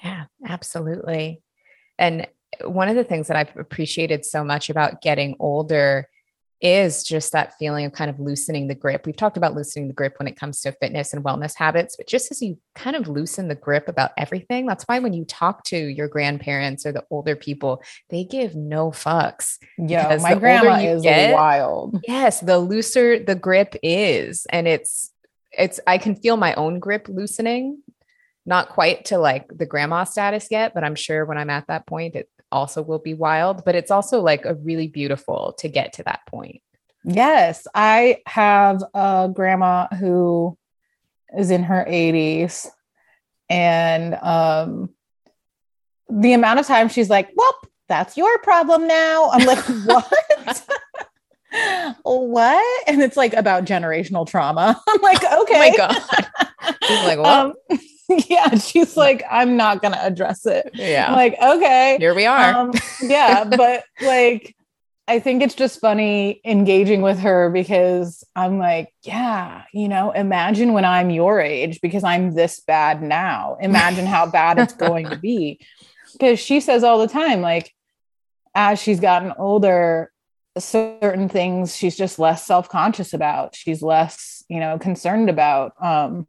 [0.03, 1.41] Yeah absolutely.
[1.97, 2.27] And
[2.63, 6.07] one of the things that i've appreciated so much about getting older
[6.61, 9.05] is just that feeling of kind of loosening the grip.
[9.05, 12.07] We've talked about loosening the grip when it comes to fitness and wellness habits, but
[12.07, 15.63] just as you kind of loosen the grip about everything, that's why when you talk
[15.65, 19.57] to your grandparents or the older people, they give no fucks.
[19.77, 22.03] Yeah, my grandma is get, wild.
[22.07, 25.11] Yes, the looser the grip is, and it's
[25.51, 27.79] it's I can feel my own grip loosening.
[28.45, 31.85] Not quite to like the grandma status yet, but I'm sure when I'm at that
[31.85, 35.93] point, it also will be wild, but it's also like a really beautiful to get
[35.93, 36.61] to that point.
[37.03, 40.57] Yes, I have a grandma who
[41.37, 42.67] is in her 80s
[43.49, 44.89] and um
[46.09, 47.55] the amount of time she's like, "Well,
[47.87, 50.65] that's your problem now." I'm like, "What?"
[52.03, 52.87] what?
[52.87, 54.81] And it's like about generational trauma.
[54.87, 55.33] I'm like, okay.
[55.33, 56.75] Oh my God.
[56.83, 57.27] She's like, what?
[57.27, 57.53] Um,
[58.27, 60.71] yeah, she's like, I'm not gonna address it.
[60.73, 61.07] Yeah.
[61.07, 61.97] I'm like, okay.
[61.99, 62.53] Here we are.
[62.53, 64.55] Um, yeah, but like
[65.09, 70.73] I think it's just funny engaging with her because I'm like, yeah, you know, imagine
[70.73, 73.57] when I'm your age because I'm this bad now.
[73.59, 75.59] Imagine how bad it's going to be.
[76.13, 77.71] Because she says all the time, like,
[78.55, 80.11] as she's gotten older,
[80.57, 83.55] certain things she's just less self-conscious about.
[83.55, 85.73] She's less, you know, concerned about.
[85.79, 86.25] Um,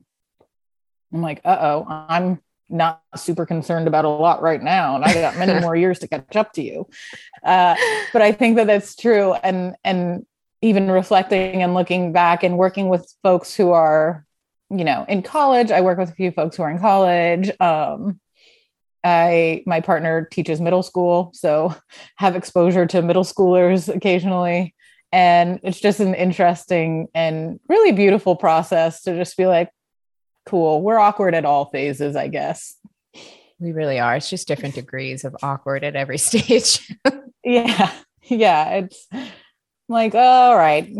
[1.13, 5.13] I'm like, uh oh, I'm not super concerned about a lot right now, and I
[5.15, 6.89] got many more years to catch up to you.
[7.45, 7.75] Uh,
[8.13, 10.27] but I think that that's true, and and
[10.63, 14.27] even reflecting and looking back and working with folks who are,
[14.69, 15.71] you know, in college.
[15.71, 17.51] I work with a few folks who are in college.
[17.61, 18.21] Um,
[19.03, 21.75] I my partner teaches middle school, so
[22.17, 24.75] have exposure to middle schoolers occasionally.
[25.13, 29.71] And it's just an interesting and really beautiful process to just be like,
[30.47, 30.83] cool.
[30.83, 32.77] We're awkward at all phases, I guess.
[33.59, 34.17] We really are.
[34.17, 36.95] It's just different degrees of awkward at every stage.
[37.45, 37.93] yeah.
[38.25, 38.71] Yeah.
[38.71, 39.09] It's
[39.89, 40.93] like, all right.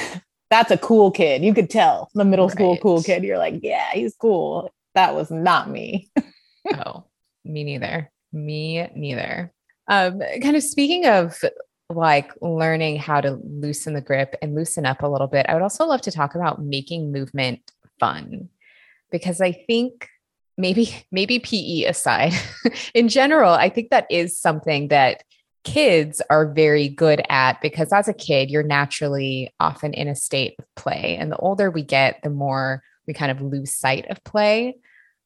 [0.50, 1.42] That's a cool kid.
[1.42, 2.54] You could tell the middle right.
[2.54, 3.22] school cool kid.
[3.22, 4.72] You're like, yeah, he's cool.
[4.94, 6.10] That was not me.
[6.74, 7.04] oh,
[7.44, 8.10] me neither.
[8.32, 9.52] Me neither.
[9.88, 11.38] Um, kind of speaking of
[11.90, 15.62] like learning how to loosen the grip and loosen up a little bit, I would
[15.62, 17.60] also love to talk about making movement
[18.00, 18.48] fun
[19.10, 20.08] because I think
[20.56, 22.34] maybe maybe PE aside,
[22.94, 25.22] in general, I think that is something that
[25.64, 30.54] kids are very good at because as a kid, you're naturally often in a state
[30.58, 31.16] of play.
[31.18, 34.76] And the older we get, the more we kind of lose sight of play.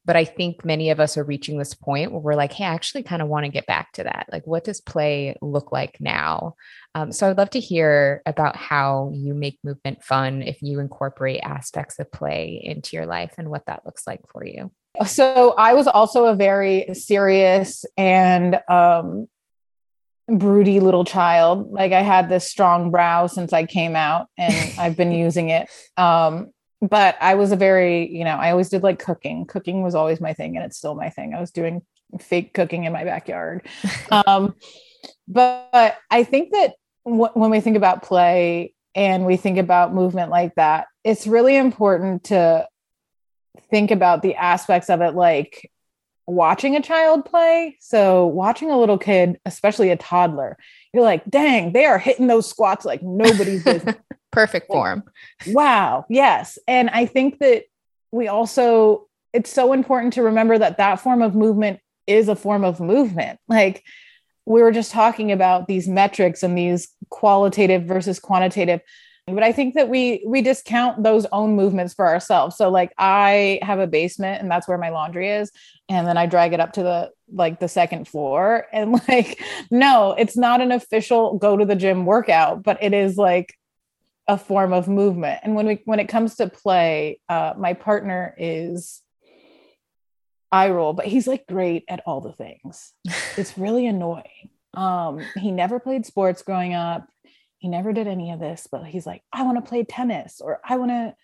[0.05, 2.73] But I think many of us are reaching this point where we're like, hey, I
[2.73, 4.27] actually kind of want to get back to that.
[4.31, 6.55] Like, what does play look like now?
[6.95, 11.41] Um, so I'd love to hear about how you make movement fun if you incorporate
[11.43, 14.71] aspects of play into your life and what that looks like for you.
[15.05, 19.27] So I was also a very serious and um,
[20.27, 21.71] broody little child.
[21.71, 25.69] Like I had this strong brow since I came out and I've been using it.
[25.97, 26.52] Um,
[26.83, 29.45] but I was a very, you know, I always did like cooking.
[29.45, 31.33] Cooking was always my thing and it's still my thing.
[31.33, 31.81] I was doing
[32.19, 33.65] fake cooking in my backyard.
[34.11, 34.55] Um,
[35.27, 40.55] but I think that when we think about play and we think about movement like
[40.55, 42.67] that, it's really important to
[43.71, 45.71] think about the aspects of it like
[46.27, 47.77] watching a child play.
[47.79, 50.57] So, watching a little kid, especially a toddler,
[50.93, 53.95] you're like, dang, they are hitting those squats like nobody's business.
[54.33, 55.03] Perfect form.
[55.47, 56.05] Wow.
[56.09, 56.57] Yes.
[56.67, 57.63] And I think that
[58.11, 62.63] we also, it's so important to remember that that form of movement is a form
[62.63, 63.39] of movement.
[63.47, 63.83] Like,
[64.45, 68.81] we were just talking about these metrics and these qualitative versus quantitative
[69.27, 73.59] but i think that we we discount those own movements for ourselves so like i
[73.61, 75.51] have a basement and that's where my laundry is
[75.87, 79.41] and then i drag it up to the like the second floor and like
[79.71, 83.55] no it's not an official go to the gym workout but it is like
[84.27, 88.33] a form of movement and when we when it comes to play uh my partner
[88.37, 89.03] is
[90.53, 92.93] eye roll, but he's like great at all the things.
[93.37, 94.51] it's really annoying.
[94.75, 97.09] Um, he never played sports growing up.
[97.57, 100.61] He never did any of this, but he's like, I want to play tennis or
[100.63, 101.15] I want to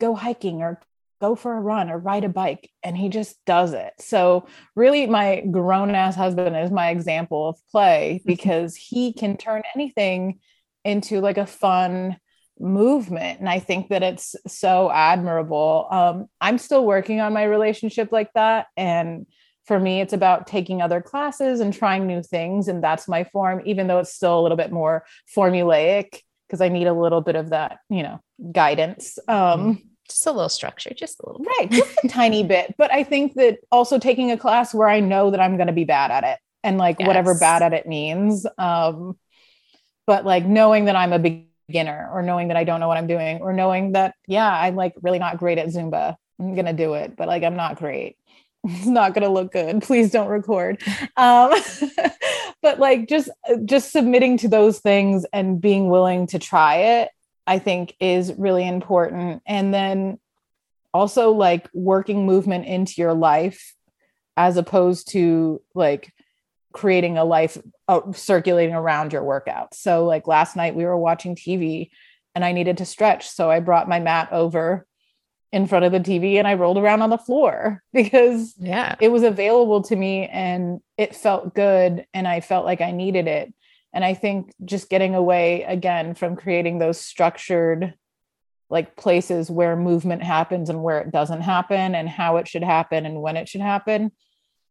[0.00, 0.80] go hiking or
[1.20, 2.70] go for a run or ride a bike.
[2.82, 3.94] And he just does it.
[4.00, 9.62] So, really, my grown ass husband is my example of play because he can turn
[9.74, 10.40] anything
[10.84, 12.18] into like a fun,
[12.60, 18.12] movement and i think that it's so admirable um, i'm still working on my relationship
[18.12, 19.26] like that and
[19.66, 23.60] for me it's about taking other classes and trying new things and that's my form
[23.64, 25.04] even though it's still a little bit more
[25.36, 28.20] formulaic because i need a little bit of that you know
[28.52, 29.72] guidance um, mm-hmm.
[30.08, 33.34] just a little structure just a little right just a tiny bit but i think
[33.34, 36.22] that also taking a class where i know that i'm going to be bad at
[36.22, 37.06] it and like yes.
[37.08, 39.18] whatever bad at it means um,
[40.06, 42.96] but like knowing that i'm a big beginner or knowing that I don't know what
[42.96, 46.16] I'm doing or knowing that, yeah, I'm like really not great at Zumba.
[46.38, 48.16] I'm going to do it, but like I'm not great.
[48.66, 49.82] It's not going to look good.
[49.82, 50.82] Please don't record.
[51.18, 51.52] Um,
[52.62, 53.28] but like just
[53.66, 57.10] just submitting to those things and being willing to try it,
[57.46, 59.42] I think is really important.
[59.44, 60.18] And then
[60.94, 63.74] also like working movement into your life
[64.36, 66.12] as opposed to like
[66.74, 67.56] creating a life
[67.88, 69.74] uh, circulating around your workout.
[69.74, 71.90] So, like last night, we were watching TV
[72.34, 73.28] and I needed to stretch.
[73.28, 74.86] So, I brought my mat over
[75.52, 79.08] in front of the TV and I rolled around on the floor because yeah, it
[79.08, 83.54] was available to me and it felt good and I felt like I needed it.
[83.92, 87.94] And I think just getting away again from creating those structured
[88.68, 93.06] like places where movement happens and where it doesn't happen and how it should happen
[93.06, 94.10] and when it should happen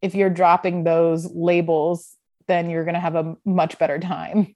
[0.04, 4.54] if you're dropping those labels, then you're going to have a much better time.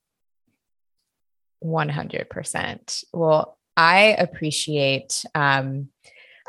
[1.63, 3.03] 100%.
[3.13, 5.89] Well, I appreciate um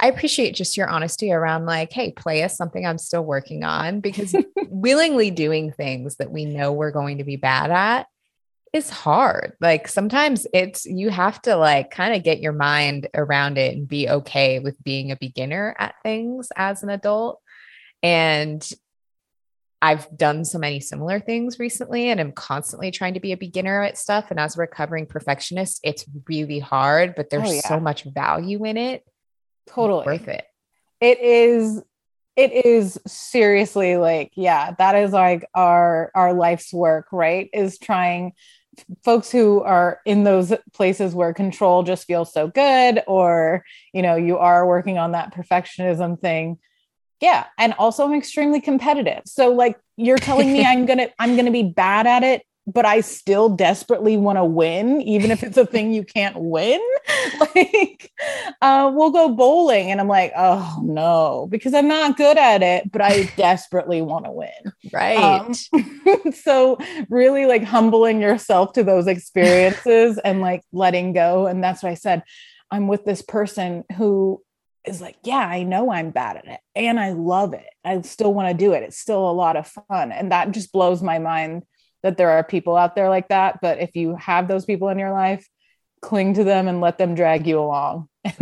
[0.00, 4.00] I appreciate just your honesty around like, hey, play is something I'm still working on
[4.00, 4.34] because
[4.68, 8.06] willingly doing things that we know we're going to be bad at
[8.72, 9.54] is hard.
[9.60, 13.88] Like sometimes it's you have to like kind of get your mind around it and
[13.88, 17.40] be okay with being a beginner at things as an adult.
[18.00, 18.66] And
[19.80, 23.82] I've done so many similar things recently and I'm constantly trying to be a beginner
[23.82, 24.30] at stuff.
[24.30, 27.68] And as a recovering perfectionist, it's really hard, but there's oh, yeah.
[27.68, 29.04] so much value in it.
[29.68, 30.44] Totally it's worth it.
[31.00, 31.82] It is
[32.34, 37.48] it is seriously like, yeah, that is like our our life's work, right?
[37.52, 38.32] Is trying
[39.04, 44.14] folks who are in those places where control just feels so good or you know
[44.14, 46.58] you are working on that perfectionism thing
[47.20, 49.22] yeah and also i'm extremely competitive.
[49.26, 53.00] So like you're telling me i'm gonna i'm gonna be bad at it but i
[53.00, 56.80] still desperately want to win even if it's a thing you can't win?
[57.40, 58.12] Like
[58.60, 62.90] uh, we'll go bowling and i'm like oh no because i'm not good at it
[62.92, 64.72] but i desperately want to win.
[64.92, 65.16] Right.
[65.16, 66.78] Um, so
[67.08, 71.94] really like humbling yourself to those experiences and like letting go and that's what i
[71.94, 72.22] said
[72.70, 74.42] i'm with this person who
[74.88, 77.68] is like, yeah, I know I'm bad at it and I love it.
[77.84, 78.82] I still want to do it.
[78.82, 80.12] It's still a lot of fun.
[80.12, 81.64] And that just blows my mind
[82.02, 83.60] that there are people out there like that.
[83.60, 85.46] But if you have those people in your life,
[86.00, 88.08] cling to them and let them drag you along.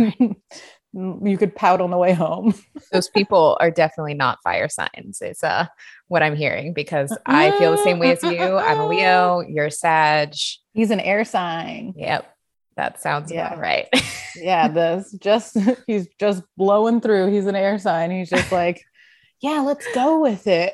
[0.93, 2.53] you could pout on the way home.
[2.91, 5.21] those people are definitely not fire signs.
[5.21, 5.67] It's uh
[6.07, 8.57] what I'm hearing because I feel the same way as you.
[8.57, 10.33] I'm a Leo, you're a Sag.
[10.73, 11.93] He's an air sign.
[11.97, 12.33] Yep.
[12.77, 13.47] That sounds yeah.
[13.47, 13.87] about right.
[14.35, 15.57] yeah, this just
[15.87, 17.31] he's just blowing through.
[17.31, 18.11] He's an air sign.
[18.11, 18.83] He's just like,
[19.41, 20.73] yeah, let's go with it.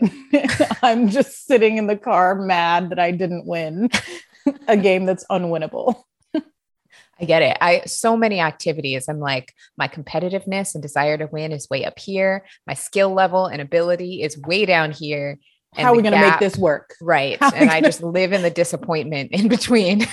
[0.83, 3.89] I'm just sitting in the car mad that I didn't win
[4.67, 6.03] a game that's unwinnable.
[7.21, 7.57] I get it.
[7.61, 9.07] I so many activities.
[9.07, 12.43] I'm like, my competitiveness and desire to win is way up here.
[12.65, 15.37] My skill level and ability is way down here.
[15.75, 16.95] How are we going to make this work?
[17.01, 17.37] Right.
[17.41, 20.05] and I just live in the disappointment in between.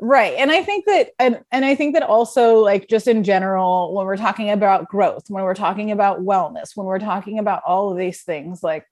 [0.00, 3.94] Right and i think that and, and i think that also like just in general
[3.94, 7.90] when we're talking about growth when we're talking about wellness when we're talking about all
[7.90, 8.84] of these things like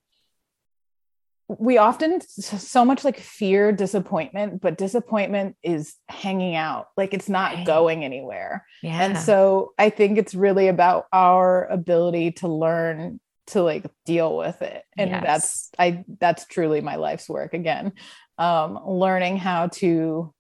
[1.48, 7.54] we often so much like fear disappointment but disappointment is hanging out like it's not
[7.54, 7.66] right.
[7.66, 9.02] going anywhere yeah.
[9.02, 14.60] and so i think it's really about our ability to learn to like deal with
[14.60, 15.22] it and yes.
[15.24, 17.92] that's i that's truly my life's work again
[18.38, 20.34] um learning how to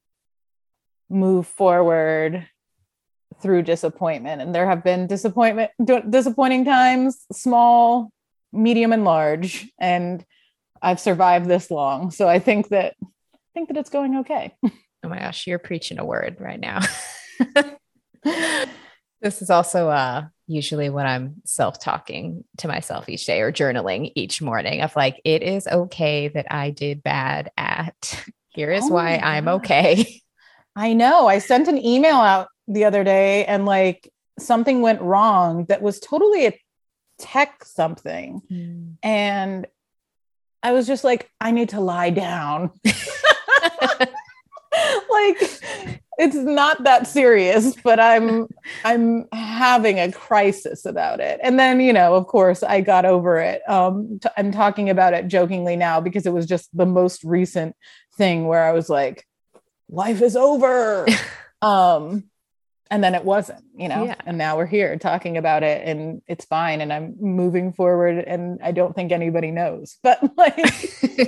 [1.08, 2.46] move forward
[3.40, 4.42] through disappointment.
[4.42, 5.70] And there have been disappointment
[6.10, 8.10] disappointing times small
[8.52, 9.70] medium and large.
[9.78, 10.24] And
[10.82, 12.10] i've survived this long.
[12.10, 14.54] So i think that i think that it's going okay.
[15.04, 16.80] Oh my gosh you're preaching a word right now.
[19.22, 24.40] This is also uh usually when i'm self-talking to myself each day or journaling each
[24.40, 29.16] morning of like it is okay that i did bad at here is oh why
[29.16, 30.22] i'm okay
[30.76, 31.26] I know.
[31.26, 35.98] I sent an email out the other day and like something went wrong that was
[35.98, 36.60] totally a
[37.18, 38.42] tech something.
[38.50, 38.96] Mm.
[39.02, 39.66] And
[40.62, 42.70] I was just like, I need to lie down.
[45.10, 45.38] like
[46.18, 48.46] it's not that serious but i'm
[48.84, 53.38] i'm having a crisis about it and then you know of course i got over
[53.38, 57.24] it um t- i'm talking about it jokingly now because it was just the most
[57.24, 57.74] recent
[58.16, 59.26] thing where i was like
[59.88, 61.06] life is over.
[61.62, 62.24] um,
[62.90, 64.14] and then it wasn't, you know, yeah.
[64.24, 66.80] and now we're here talking about it and it's fine.
[66.80, 70.56] And I'm moving forward and I don't think anybody knows, but like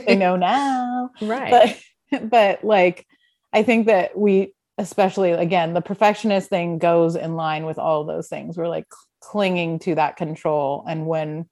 [0.07, 1.11] they know now.
[1.21, 1.81] Right.
[2.11, 3.07] But, but like,
[3.53, 8.29] I think that we, especially again, the perfectionist thing goes in line with all those
[8.29, 8.57] things.
[8.57, 8.87] We're like
[9.21, 10.85] clinging to that control.
[10.87, 11.49] And when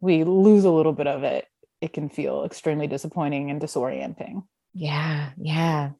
[0.00, 1.46] we lose a little bit of it,
[1.80, 4.42] it can feel extremely disappointing and disorienting.
[4.72, 5.30] Yeah.
[5.38, 5.90] Yeah.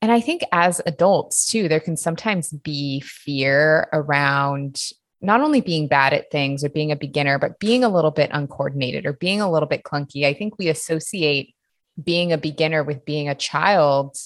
[0.00, 4.80] And I think as adults too, there can sometimes be fear around
[5.20, 8.30] not only being bad at things or being a beginner, but being a little bit
[8.32, 10.24] uncoordinated or being a little bit clunky.
[10.24, 11.54] I think we associate
[12.02, 14.16] being a beginner with being a child.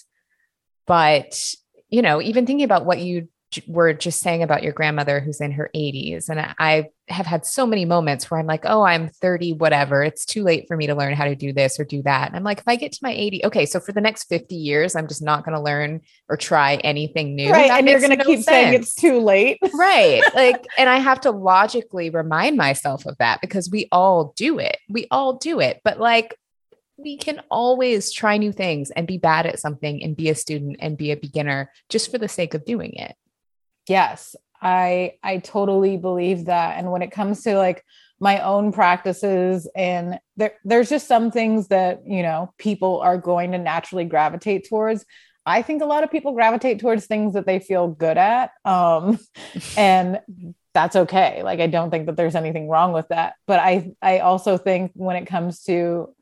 [0.87, 1.55] But,
[1.89, 3.29] you know, even thinking about what you
[3.67, 6.29] were just saying about your grandmother who's in her 80s.
[6.29, 10.03] And I have had so many moments where I'm like, oh, I'm 30, whatever.
[10.03, 12.29] It's too late for me to learn how to do this or do that.
[12.29, 14.55] And I'm like, if I get to my 80, okay, so for the next 50
[14.55, 17.51] years, I'm just not going to learn or try anything new.
[17.51, 17.69] Right.
[17.69, 18.47] That and you're going to no keep sense.
[18.47, 19.59] saying it's too late.
[19.75, 20.23] right.
[20.35, 24.79] Like, and I have to logically remind myself of that because we all do it.
[24.89, 25.81] We all do it.
[25.85, 26.37] But like,
[26.97, 30.77] we can always try new things and be bad at something and be a student
[30.81, 33.17] and be a beginner just for the sake of doing it.
[33.89, 36.78] Yes, I I totally believe that.
[36.78, 37.85] And when it comes to like
[38.20, 43.53] my own practices and there there's just some things that, you know, people are going
[43.53, 45.05] to naturally gravitate towards.
[45.45, 48.53] I think a lot of people gravitate towards things that they feel good at.
[48.64, 49.18] Um
[49.76, 50.20] and
[50.74, 51.43] that's okay.
[51.43, 53.35] Like I don't think that there's anything wrong with that.
[53.47, 56.14] But I I also think when it comes to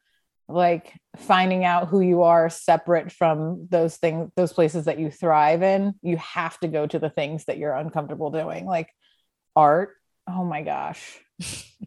[0.52, 5.62] like finding out who you are separate from those things those places that you thrive
[5.62, 8.88] in you have to go to the things that you're uncomfortable doing like
[9.56, 9.96] art.
[10.28, 11.20] Oh my gosh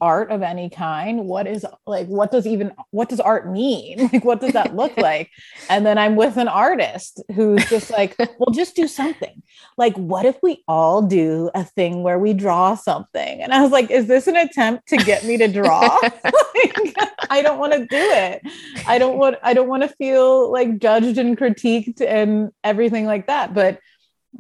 [0.02, 4.10] art of any kind what is like what does even what does art mean?
[4.14, 5.30] Like what does that look like?
[5.70, 9.44] And then i'm with an artist who's just like well just do something.
[9.78, 13.42] Like what if we all do a thing where we draw something?
[13.42, 16.00] And i was like is this an attempt to get me to draw?
[16.56, 16.96] Like,
[17.32, 18.42] i don't want to do it.
[18.88, 23.28] I don't want i don't want to feel like judged and critiqued and everything like
[23.28, 23.54] that.
[23.54, 23.80] But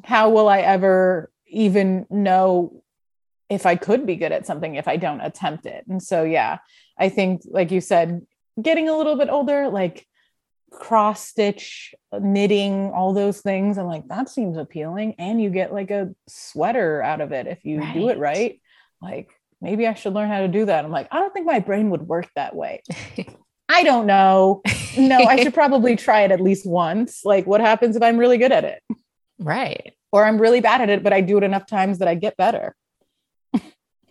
[0.04, 2.83] how will i ever even know
[3.54, 5.86] if I could be good at something if I don't attempt it.
[5.88, 6.60] And so, yeah,
[6.98, 8.26] I think, like you said,
[8.62, 10.06] getting a little bit older, like
[10.72, 15.16] cross stitch, knitting, all those things, I'm like, that seems appealing.
[15.18, 17.94] And you get like a sweater out of it if you right.
[17.94, 18.60] do it right.
[19.02, 19.32] Like,
[19.62, 20.86] maybe I should learn how to do that.
[20.86, 22.82] I'm like, I don't think my brain would work that way.
[23.70, 24.62] I don't know.
[24.98, 27.24] No, I should probably try it at least once.
[27.24, 28.84] Like, what happens if I'm really good at it?
[29.40, 29.94] Right.
[30.12, 32.38] Or I'm really bad at it, but I do it enough times that I get
[32.38, 32.76] better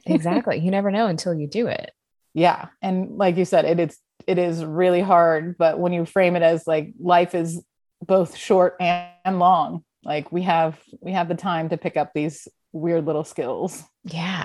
[0.07, 0.59] exactly.
[0.59, 1.93] You never know until you do it.
[2.35, 2.69] Yeah.
[2.81, 6.37] And like you said, it, it is it is really hard, but when you frame
[6.37, 7.63] it as like life is
[8.01, 12.49] both short and long, like we have we have the time to pick up these
[12.73, 13.83] weird little skills.
[14.05, 14.45] Yeah.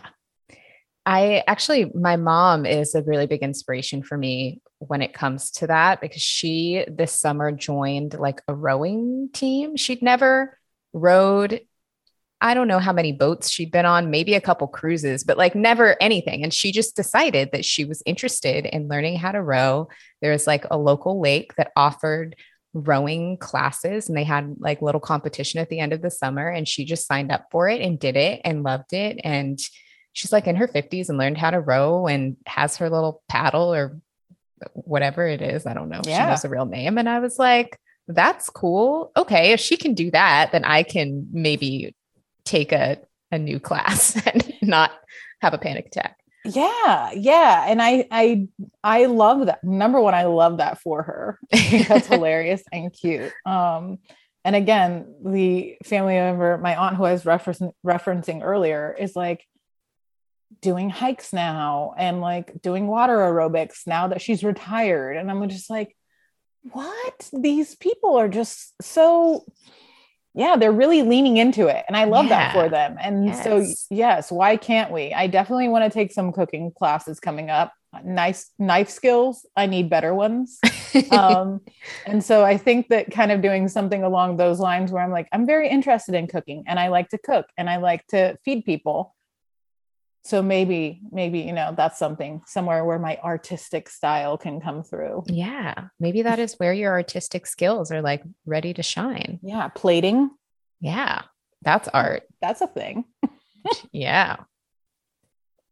[1.05, 5.67] I actually my mom is a really big inspiration for me when it comes to
[5.67, 9.77] that because she this summer joined like a rowing team.
[9.77, 10.59] She'd never
[10.93, 11.61] rowed
[12.39, 15.55] I don't know how many boats she'd been on, maybe a couple cruises, but like
[15.55, 16.43] never anything.
[16.43, 19.89] And she just decided that she was interested in learning how to row.
[20.21, 22.35] There was like a local lake that offered
[22.73, 26.67] rowing classes and they had like little competition at the end of the summer and
[26.67, 29.59] she just signed up for it and did it and loved it and
[30.13, 33.73] she's like in her 50s and learned how to row and has her little paddle
[33.73, 33.99] or
[34.73, 36.25] whatever it is i don't know yeah.
[36.25, 39.93] she knows a real name and i was like that's cool okay if she can
[39.93, 41.95] do that then i can maybe
[42.47, 42.97] take a,
[43.31, 44.91] a new class and not
[45.41, 46.17] have a panic attack.
[46.45, 47.65] Yeah yeah.
[47.67, 48.47] And i i
[48.83, 49.63] i love that.
[49.63, 51.39] Number one i love that for her.
[51.51, 53.33] That's hilarious and cute.
[53.45, 53.99] Um
[54.45, 59.45] and again the family member my aunt who i was referencing referencing earlier is like
[60.61, 65.17] doing hikes now and like doing water aerobics now that she's retired.
[65.17, 65.97] And i'm just like
[66.71, 67.29] what?
[67.33, 69.45] These people are just so
[70.37, 71.83] yeah, they're really leaning into it.
[71.87, 72.29] And I love yeah.
[72.29, 72.95] that for them.
[73.01, 73.43] And yes.
[73.43, 75.11] so, yes, why can't we?
[75.11, 77.73] I definitely want to take some cooking classes coming up.
[78.03, 79.47] Nice knife skills.
[79.55, 80.59] I need better ones.
[81.09, 81.61] um,
[82.05, 85.27] and so I think that kind of doing something along those lines where I'm like,
[85.31, 88.63] I'm very interested in cooking and I like to cook and I like to feed
[88.63, 89.15] people
[90.27, 95.23] so maybe maybe you know that's something somewhere where my artistic style can come through.
[95.27, 99.39] Yeah maybe that is where your artistic skills are like ready to shine.
[99.41, 100.29] Yeah plating.
[100.81, 101.21] Yeah
[101.63, 102.23] that's art.
[102.41, 103.05] That's a thing.
[103.91, 104.37] Yeah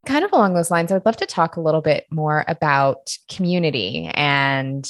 [0.06, 4.10] kind of along those lines, I'd love to talk a little bit more about community
[4.14, 4.88] and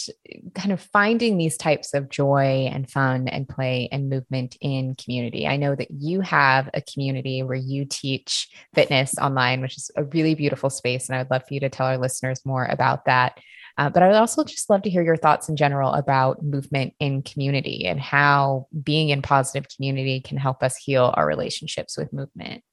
[0.53, 5.47] kind of finding these types of joy and fun and play and movement in community.
[5.47, 10.03] I know that you have a community where you teach fitness online, which is a
[10.03, 11.07] really beautiful space.
[11.07, 13.39] And I would love for you to tell our listeners more about that.
[13.77, 16.93] Uh, but I would also just love to hear your thoughts in general about movement
[16.99, 22.13] in community and how being in positive community can help us heal our relationships with
[22.13, 22.63] movement.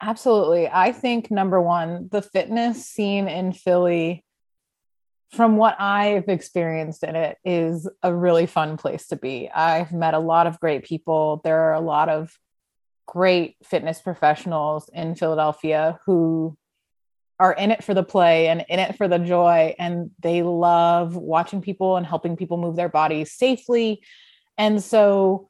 [0.00, 0.68] Absolutely.
[0.68, 4.24] I think number one, the fitness scene in Philly,
[5.30, 9.50] from what I've experienced in it, is a really fun place to be.
[9.50, 11.40] I've met a lot of great people.
[11.44, 12.38] There are a lot of
[13.06, 16.56] great fitness professionals in Philadelphia who
[17.38, 19.74] are in it for the play and in it for the joy.
[19.78, 24.02] And they love watching people and helping people move their bodies safely.
[24.58, 25.48] And so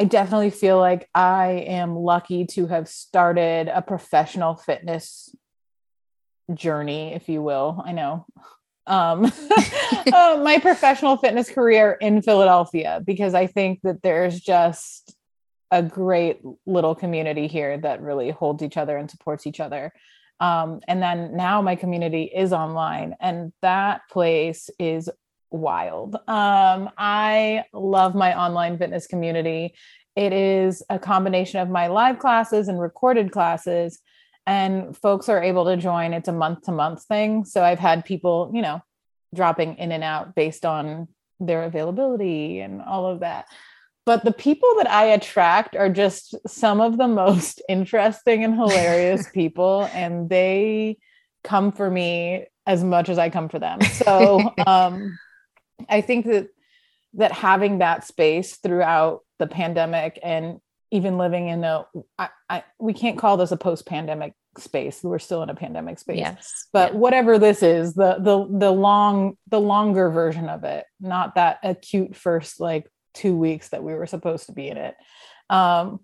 [0.00, 5.34] I definitely feel like I am lucky to have started a professional fitness
[6.52, 7.82] journey, if you will.
[7.84, 8.26] I know
[8.86, 9.24] um,
[10.12, 15.16] uh, my professional fitness career in Philadelphia because I think that there's just
[15.70, 19.92] a great little community here that really holds each other and supports each other.
[20.40, 25.08] Um, and then now my community is online, and that place is
[25.54, 26.16] wild.
[26.28, 29.74] Um, I love my online fitness community.
[30.16, 34.00] It is a combination of my live classes and recorded classes,
[34.46, 36.12] and folks are able to join.
[36.12, 37.44] It's a month to month thing.
[37.44, 38.82] So I've had people, you know,
[39.34, 41.08] dropping in and out based on
[41.40, 43.46] their availability and all of that.
[44.06, 49.28] But the people that I attract are just some of the most interesting and hilarious
[49.34, 50.98] people, and they
[51.42, 53.78] come for me as much as I come for them.
[54.04, 55.18] So um,
[55.88, 56.48] I think that
[57.14, 60.60] that having that space throughout the pandemic and
[60.90, 61.86] even living in a
[62.18, 65.02] I, I, we can't call this a post-pandemic space.
[65.02, 66.18] We're still in a pandemic space.
[66.18, 66.68] Yes.
[66.72, 66.98] But yeah.
[66.98, 72.14] whatever this is the the the long the longer version of it not that acute
[72.14, 74.94] first like two weeks that we were supposed to be in it.
[75.50, 76.00] Um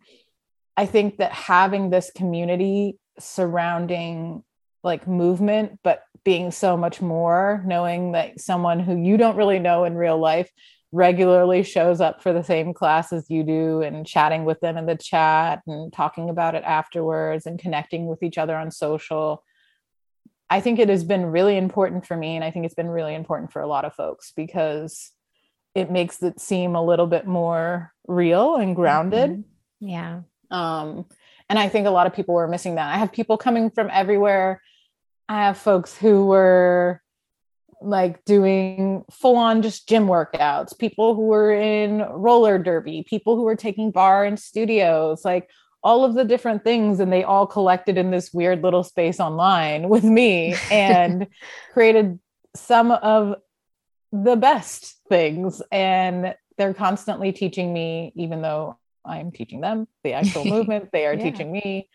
[0.76, 4.43] i think that having this community surrounding
[4.83, 9.85] like movement but being so much more knowing that someone who you don't really know
[9.85, 10.51] in real life
[10.93, 14.87] regularly shows up for the same class as you do and chatting with them in
[14.87, 19.45] the chat and talking about it afterwards and connecting with each other on social.
[20.49, 23.14] I think it has been really important for me and i think it's been really
[23.14, 25.12] important for a lot of folks because
[25.76, 29.31] it makes it seem a little bit more real and grounded.
[29.31, 29.89] Mm-hmm.
[29.89, 30.20] yeah.
[30.51, 31.07] Um
[31.49, 32.93] and i think a lot of people were missing that.
[32.93, 34.61] I have people coming from everywhere
[35.31, 37.01] I have folks who were
[37.81, 43.43] like doing full on just gym workouts, people who were in roller derby, people who
[43.43, 45.49] were taking barre and studios, like
[45.85, 46.99] all of the different things.
[46.99, 51.28] And they all collected in this weird little space online with me and
[51.72, 52.18] created
[52.57, 53.37] some of
[54.11, 55.62] the best things.
[55.70, 61.14] And they're constantly teaching me, even though I'm teaching them the actual movement, they are
[61.14, 61.22] yeah.
[61.22, 61.89] teaching me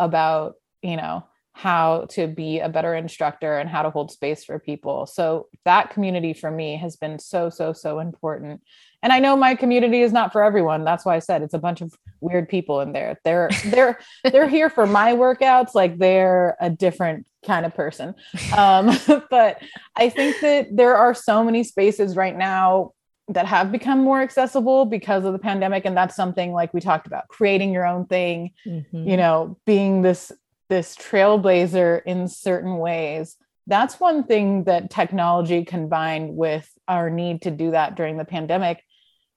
[0.00, 4.58] about, you know, how to be a better instructor and how to hold space for
[4.58, 5.06] people.
[5.06, 8.62] So that community for me has been so so so important.
[9.02, 10.84] And I know my community is not for everyone.
[10.84, 13.18] That's why I said it's a bunch of weird people in there.
[13.24, 18.14] They're they're they're here for my workouts like they're a different kind of person.
[18.56, 18.96] Um,
[19.30, 19.62] but
[19.96, 22.92] I think that there are so many spaces right now
[23.30, 27.06] that have become more accessible because of the pandemic and that's something like we talked
[27.06, 29.08] about creating your own thing mm-hmm.
[29.08, 30.32] you know being this
[30.70, 33.36] this trailblazer in certain ways.
[33.66, 38.82] That's one thing that technology combined with our need to do that during the pandemic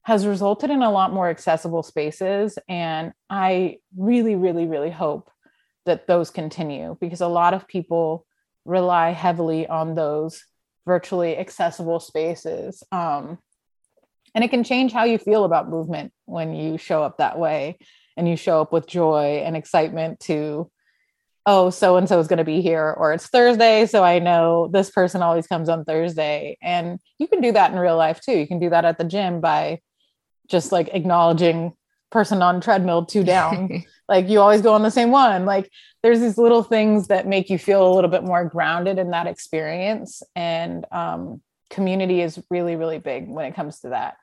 [0.03, 2.57] has resulted in a lot more accessible spaces.
[2.69, 5.29] And i really really really hope
[5.86, 8.25] that those continue because a lot of people
[8.65, 10.43] rely heavily on those
[10.86, 12.84] virtually accessible spaces.
[12.91, 13.39] Um,
[14.36, 17.77] and it can change how you feel about movement when you show up that way
[18.17, 20.69] and you show up with joy and excitement to
[21.46, 24.70] oh so and so is going to be here or it's thursday so i know
[24.72, 26.58] this person always comes on thursday.
[26.62, 28.34] And you can do that in real life too.
[28.38, 29.80] You can do that at the gym by
[30.50, 31.74] just like acknowledging
[32.12, 33.84] person on treadmill two down.
[34.10, 35.46] Like you always go on the same one.
[35.46, 35.72] Like
[36.04, 39.28] there's these little things that make you feel a little bit more grounded in that
[39.28, 40.22] experience.
[40.36, 44.18] And um, community is really really big when it comes to that.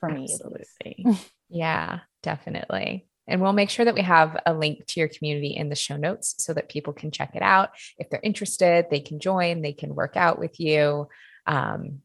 [0.00, 1.06] For me absolutely.
[1.48, 5.68] Yeah definitely and we'll make sure that we have a link to your community in
[5.68, 7.70] the show notes so that people can check it out.
[7.98, 11.08] If they're interested they can join they can work out with you.
[11.46, 12.00] Um,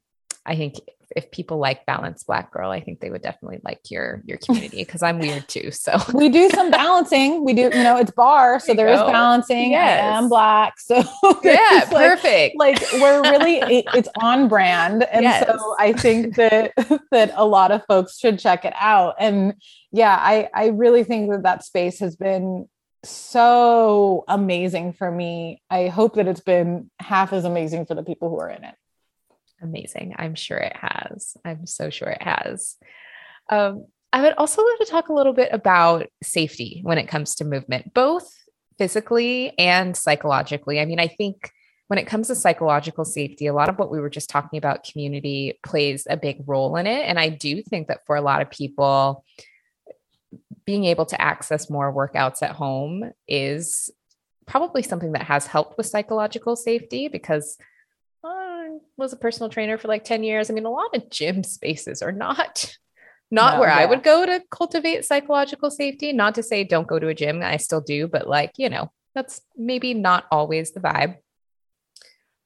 [0.46, 0.76] I think
[1.16, 4.84] if people like balanced black girl, I think they would definitely like your your community
[4.84, 5.72] because I'm weird too.
[5.72, 7.44] So we do some balancing.
[7.44, 9.72] We do, you know, it's barre, so there, there is balancing.
[9.72, 10.04] Yes.
[10.04, 11.04] I am black, so
[11.44, 12.58] yeah, perfect.
[12.58, 15.46] Like, like we're really it, it's on brand, and yes.
[15.48, 16.74] so I think that
[17.12, 19.16] that a lot of folks should check it out.
[19.20, 19.54] And
[19.92, 22.68] yeah, I I really think that that space has been
[23.04, 25.62] so amazing for me.
[25.70, 28.76] I hope that it's been half as amazing for the people who are in it
[29.64, 30.16] amazing.
[30.18, 31.36] I'm sure it has.
[31.44, 32.76] I'm so sure it has.
[33.50, 37.36] Um, I would also love to talk a little bit about safety when it comes
[37.36, 38.32] to movement, both
[38.78, 40.80] physically and psychologically.
[40.80, 41.52] I mean, I think
[41.88, 44.84] when it comes to psychological safety, a lot of what we were just talking about,
[44.84, 47.06] community plays a big role in it.
[47.06, 49.26] And I do think that for a lot of people,
[50.66, 53.90] being able to access more workouts at home is
[54.46, 57.58] probably something that has helped with psychological safety because
[58.98, 60.50] was a personal trainer for like 10 years.
[60.50, 62.78] I mean, a lot of gym spaces are not
[63.32, 63.80] not no, where yeah.
[63.80, 66.14] I would go to cultivate psychological safety.
[66.14, 68.92] Not to say don't go to a gym, I still do, but like, you know,
[69.16, 71.18] that's maybe not always the vibe.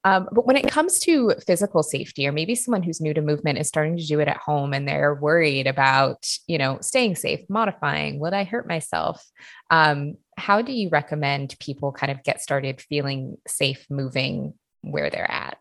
[0.05, 3.57] Um, but when it comes to physical safety, or maybe someone who's new to movement
[3.57, 7.41] is starting to do it at home and they're worried about, you know, staying safe,
[7.49, 9.21] modifying, would I hurt myself?
[9.69, 15.30] Um, how do you recommend people kind of get started feeling safe moving where they're
[15.30, 15.57] at?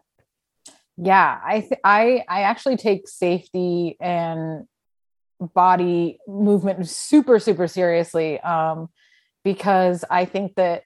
[0.96, 4.66] Yeah i th- i i actually take safety and
[5.54, 8.88] body movement super super seriously um
[9.44, 10.82] because i think that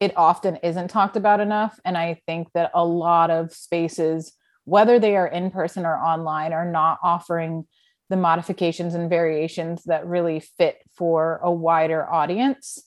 [0.00, 4.32] it often isn't talked about enough and i think that a lot of spaces
[4.64, 7.66] whether they are in person or online are not offering
[8.12, 12.84] the modifications and variations that really fit for a wider audience.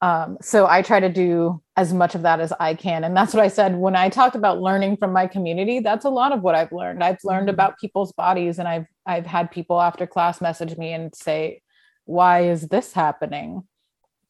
[0.00, 3.02] Um, so I try to do as much of that as I can.
[3.02, 5.80] And that's what I said when I talked about learning from my community.
[5.80, 7.02] That's a lot of what I've learned.
[7.02, 7.54] I've learned mm-hmm.
[7.54, 11.62] about people's bodies and I've I've had people after class message me and say,
[12.04, 13.64] why is this happening?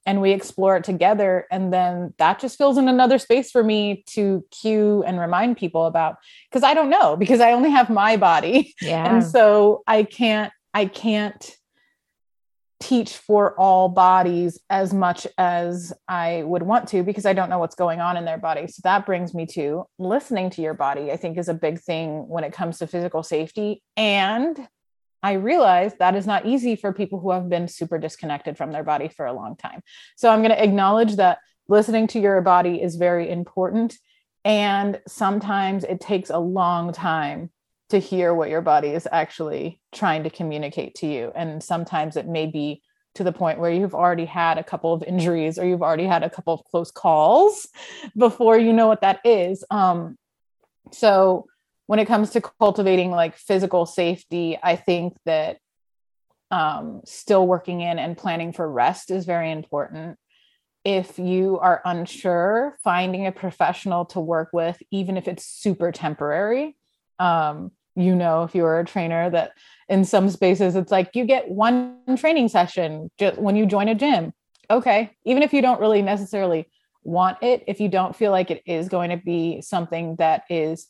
[0.06, 1.46] And we explore it together.
[1.50, 5.86] And then that just fills in another space for me to cue and remind people
[5.86, 6.16] about
[6.50, 8.74] because I don't know, because I only have my body.
[8.82, 9.14] Yeah.
[9.14, 11.56] And so I can't, I can't
[12.84, 17.58] teach for all bodies as much as I would want to because I don't know
[17.58, 18.66] what's going on in their body.
[18.66, 22.28] So that brings me to listening to your body, I think is a big thing
[22.28, 23.82] when it comes to physical safety.
[23.96, 24.68] And
[25.22, 28.84] I realize that is not easy for people who have been super disconnected from their
[28.84, 29.80] body for a long time.
[30.16, 33.96] So I'm going to acknowledge that listening to your body is very important.
[34.44, 37.48] And sometimes it takes a long time
[37.94, 41.32] to hear what your body is actually trying to communicate to you.
[41.34, 42.82] And sometimes it may be
[43.14, 46.24] to the point where you've already had a couple of injuries or you've already had
[46.24, 47.68] a couple of close calls
[48.16, 49.64] before you know what that is.
[49.70, 50.18] Um,
[50.90, 51.46] so
[51.86, 55.58] when it comes to cultivating like physical safety, I think that
[56.50, 60.18] um, still working in and planning for rest is very important.
[60.84, 66.76] If you are unsure, finding a professional to work with, even if it's super temporary,
[67.18, 69.52] um, you know if you're a trainer that
[69.88, 74.32] in some spaces it's like you get one training session when you join a gym
[74.70, 76.68] okay even if you don't really necessarily
[77.02, 80.88] want it if you don't feel like it is going to be something that is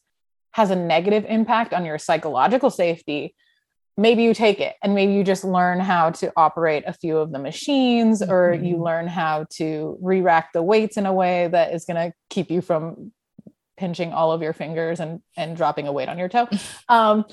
[0.52, 3.34] has a negative impact on your psychological safety
[3.96, 7.30] maybe you take it and maybe you just learn how to operate a few of
[7.32, 8.64] the machines or mm-hmm.
[8.64, 12.50] you learn how to re-rack the weights in a way that is going to keep
[12.50, 13.12] you from
[13.76, 16.48] pinching all of your fingers and and dropping a weight on your toe
[16.88, 17.24] um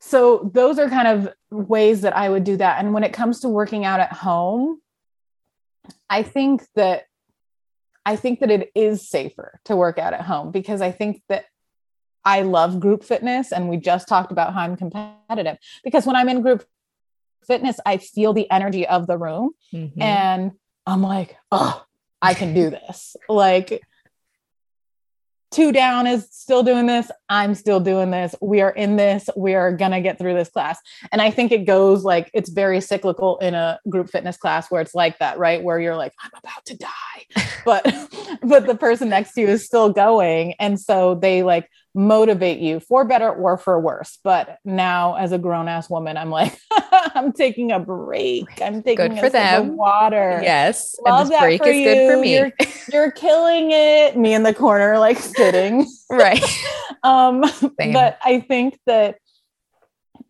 [0.00, 2.80] so those are kind of ways that I would do that.
[2.80, 4.80] And when it comes to working out at home,
[6.08, 7.04] I think that
[8.06, 11.44] I think that it is safer to work out at home because I think that
[12.24, 16.28] I love group fitness and we just talked about how I'm competitive because when I'm
[16.30, 16.64] in group
[17.46, 20.00] fitness I feel the energy of the room mm-hmm.
[20.00, 20.52] and
[20.86, 21.84] I'm like, "Oh,
[22.22, 23.82] I can do this." like
[25.50, 27.10] two down is still doing this.
[27.28, 28.34] I'm still doing this.
[28.40, 29.28] We are in this.
[29.36, 30.78] We are going to get through this class.
[31.12, 34.80] And I think it goes like it's very cyclical in a group fitness class where
[34.80, 35.62] it's like that, right?
[35.62, 36.88] Where you're like, I'm about to die.
[37.62, 37.84] But
[38.42, 40.54] but the person next to you is still going.
[40.54, 44.18] And so they like motivate you for better or for worse.
[44.22, 46.58] But now, as a grown ass woman, I'm like,
[47.14, 48.46] I'm taking a break.
[48.62, 49.76] I'm taking good for them.
[49.76, 50.40] water.
[50.42, 51.84] Yes, Love and this break is you.
[51.84, 52.34] good for me.
[52.34, 52.52] You're,
[52.92, 54.16] you're, killing it.
[54.16, 55.86] Me in the corner, like sitting.
[56.10, 56.42] right.
[57.02, 57.44] um,
[57.92, 59.18] but I think that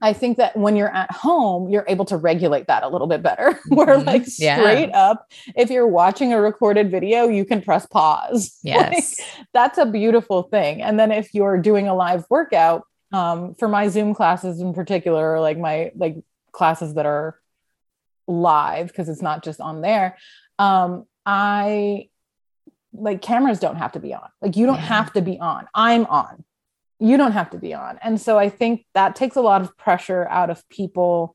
[0.03, 3.23] I think that when you're at home, you're able to regulate that a little bit
[3.23, 3.59] better.
[3.71, 3.77] Mm-hmm.
[3.77, 5.11] Where like straight yeah.
[5.11, 8.59] up, if you're watching a recorded video, you can press pause.
[8.65, 9.19] Yes.
[9.19, 10.83] Like, that's a beautiful thing.
[10.83, 15.35] And then if you're doing a live workout, um, for my Zoom classes in particular,
[15.35, 16.17] or like my like
[16.53, 17.39] classes that are
[18.27, 20.17] live, because it's not just on there,
[20.59, 22.09] um, I
[22.93, 24.29] like cameras don't have to be on.
[24.41, 24.87] Like you don't yeah.
[24.87, 25.69] have to be on.
[25.75, 26.45] I'm on
[27.01, 27.99] you don't have to be on.
[28.03, 31.35] And so I think that takes a lot of pressure out of people.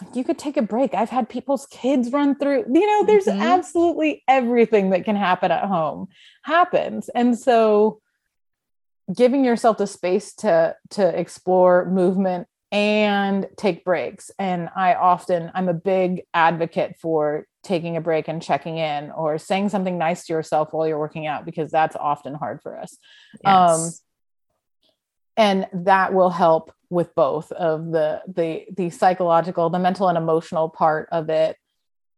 [0.00, 0.94] Like you could take a break.
[0.94, 3.42] I've had people's kids run through, you know, there's mm-hmm.
[3.42, 6.08] absolutely everything that can happen at home
[6.42, 7.08] happens.
[7.08, 8.00] And so
[9.14, 14.30] giving yourself the space to to explore movement and take breaks.
[14.38, 19.38] And I often I'm a big advocate for taking a break and checking in or
[19.38, 22.98] saying something nice to yourself while you're working out because that's often hard for us.
[23.44, 23.70] Yes.
[23.70, 24.03] Um
[25.36, 30.68] and that will help with both of the the the psychological the mental and emotional
[30.68, 31.56] part of it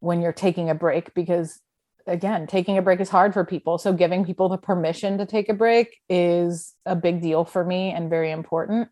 [0.01, 1.61] when you're taking a break because
[2.07, 3.79] again taking a break is hard for people.
[3.79, 7.91] So giving people the permission to take a break is a big deal for me
[7.91, 8.89] and very important.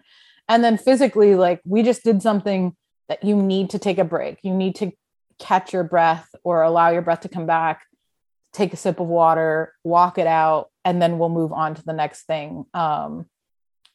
[0.49, 2.75] And then physically like we just did something
[3.09, 4.39] that you need to take a break.
[4.43, 4.93] You need to
[5.39, 7.83] catch your breath or allow your breath to come back
[8.55, 11.93] take a sip of water walk it out and then we'll move on to the
[11.93, 12.64] next thing.
[12.72, 13.27] Um,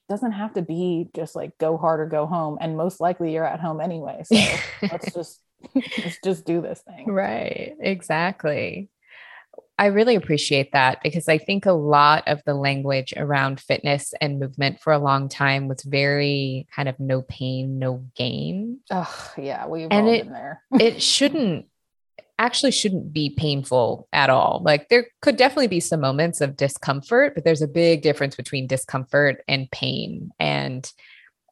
[0.09, 3.45] doesn't have to be just like go hard or go home and most likely you're
[3.45, 4.35] at home anyway so
[4.91, 5.39] let's just
[5.75, 8.89] let's just do this thing right exactly
[9.77, 14.37] I really appreciate that because I think a lot of the language around fitness and
[14.37, 18.79] movement for a long time was very kind of no pain, no gain.
[18.91, 20.63] Oh, yeah, we've and all it, been there.
[20.77, 21.67] it shouldn't
[22.39, 24.61] actually shouldn't be painful at all.
[24.63, 28.65] Like there could definitely be some moments of discomfort, but there's a big difference between
[28.65, 30.31] discomfort and pain.
[30.39, 30.91] And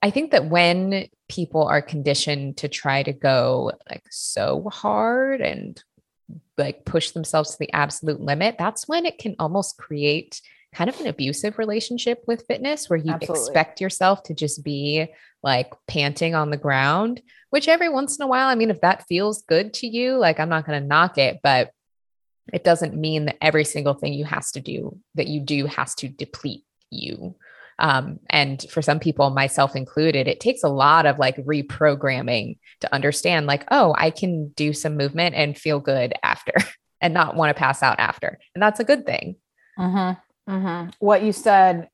[0.01, 5.81] I think that when people are conditioned to try to go like so hard and
[6.57, 10.41] like push themselves to the absolute limit, that's when it can almost create
[10.74, 13.45] kind of an abusive relationship with fitness where you Absolutely.
[13.45, 15.07] expect yourself to just be
[15.43, 19.05] like panting on the ground, which every once in a while, I mean, if that
[19.07, 21.72] feels good to you, like I'm not going to knock it, but
[22.53, 25.95] it doesn't mean that every single thing you has to do that you do has
[25.95, 27.36] to deplete you.
[27.80, 32.93] Um, and for some people, myself included, it takes a lot of like reprogramming to
[32.93, 36.53] understand, like, oh, I can do some movement and feel good after
[37.01, 38.39] and not want to pass out after.
[38.55, 39.36] And that's a good thing.
[39.78, 40.20] Mm-hmm.
[40.48, 40.89] Mm-hmm.
[41.00, 41.89] What you said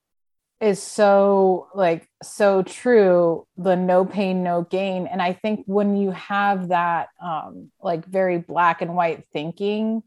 [0.63, 6.11] is so like so true the no pain no gain and i think when you
[6.11, 10.01] have that um like very black and white thinking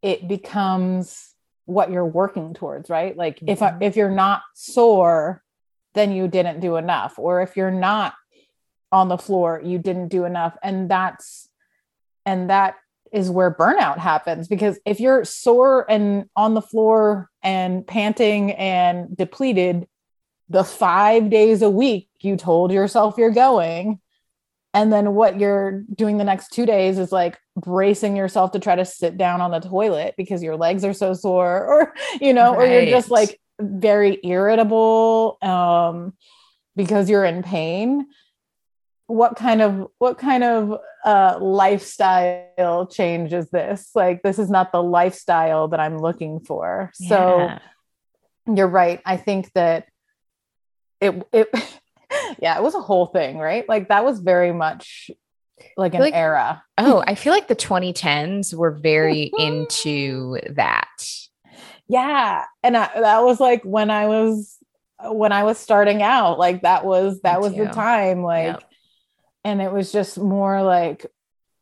[0.00, 1.34] it becomes
[1.64, 3.48] what you're working towards right like mm-hmm.
[3.48, 5.42] if if you're not sore
[5.94, 8.14] then you didn't do enough or if you're not
[8.92, 11.48] on the floor you didn't do enough and that's
[12.24, 12.76] and that
[13.12, 19.16] is where burnout happens because if you're sore and on the floor and panting and
[19.16, 19.86] depleted
[20.48, 24.00] the 5 days a week you told yourself you're going
[24.74, 28.76] and then what you're doing the next 2 days is like bracing yourself to try
[28.76, 32.54] to sit down on the toilet because your legs are so sore or you know
[32.54, 32.68] right.
[32.68, 36.12] or you're just like very irritable um
[36.76, 38.06] because you're in pain
[39.08, 44.70] what kind of what kind of uh, lifestyle change is this like this is not
[44.70, 47.08] the lifestyle that i'm looking for yeah.
[47.08, 49.86] so you're right i think that
[51.00, 51.48] it it
[52.38, 55.10] yeah it was a whole thing right like that was very much
[55.76, 61.02] like an like, era oh i feel like the 2010s were very into that
[61.88, 64.58] yeah and I, that was like when i was
[65.02, 66.38] when I was starting out.
[66.38, 67.64] Like that was that Me was too.
[67.64, 68.22] the time.
[68.22, 68.67] Like, yep.
[69.48, 71.06] And it was just more like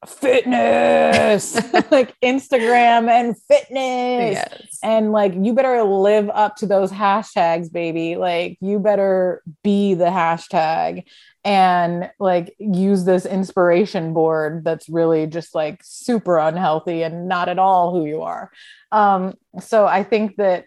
[0.04, 1.54] fitness,
[1.92, 4.34] like Instagram and fitness.
[4.34, 4.78] Yes.
[4.82, 8.16] And like you better live up to those hashtags, baby.
[8.16, 11.04] Like you better be the hashtag
[11.44, 17.60] and like use this inspiration board that's really just like super unhealthy and not at
[17.60, 18.50] all who you are.
[18.90, 20.64] Um, so I think that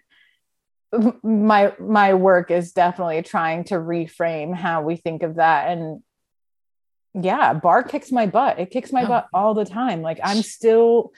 [1.22, 6.02] my my work is definitely trying to reframe how we think of that and
[7.14, 8.58] yeah barre kicks my butt.
[8.58, 9.08] It kicks my oh.
[9.08, 10.02] butt all the time.
[10.02, 11.12] Like i'm still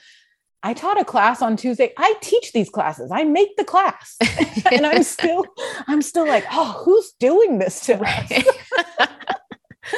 [0.61, 1.93] i taught a class on tuesday.
[1.97, 3.11] I teach these classes.
[3.11, 4.17] I make the class.
[4.71, 5.45] And i'm still
[5.87, 8.31] i'm still like oh who's doing this to us?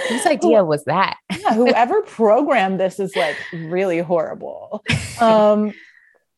[0.09, 1.17] Whose idea was that?
[1.31, 4.83] Yeah whoever programmed this is like really horrible.
[5.19, 5.73] Um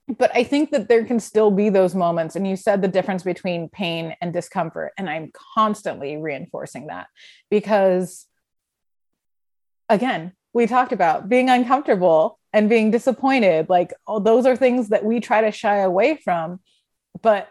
[0.08, 2.36] but I think that there can still be those moments.
[2.36, 4.94] And you said the difference between pain and discomfort.
[4.98, 7.08] And I'm constantly reinforcing that
[7.50, 8.26] because,
[9.90, 13.70] again, we talked about being uncomfortable and being disappointed.
[13.70, 16.60] Like, oh, those are things that we try to shy away from.
[17.22, 17.50] But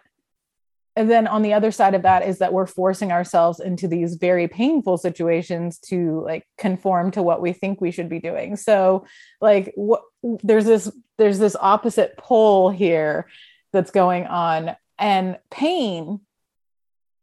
[0.96, 4.14] and then on the other side of that is that we're forcing ourselves into these
[4.14, 9.06] very painful situations to like conform to what we think we should be doing so
[9.40, 13.28] like what there's this there's this opposite pole here
[13.72, 16.20] that's going on and pain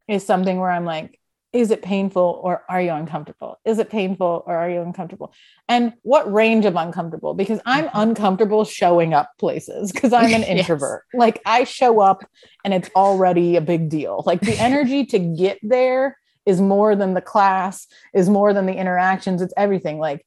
[0.07, 1.19] is something where i'm like
[1.53, 3.59] is it painful or are you uncomfortable?
[3.63, 5.33] Is it painful or are you uncomfortable?
[5.69, 7.35] And what range of uncomfortable?
[7.35, 7.99] Because I'm mm-hmm.
[7.99, 11.03] uncomfortable showing up places because I'm an introvert.
[11.13, 11.19] yes.
[11.19, 12.25] Like I show up
[12.65, 14.23] and it's already a big deal.
[14.25, 18.73] Like the energy to get there is more than the class, is more than the
[18.73, 19.99] interactions, it's everything.
[19.99, 20.25] Like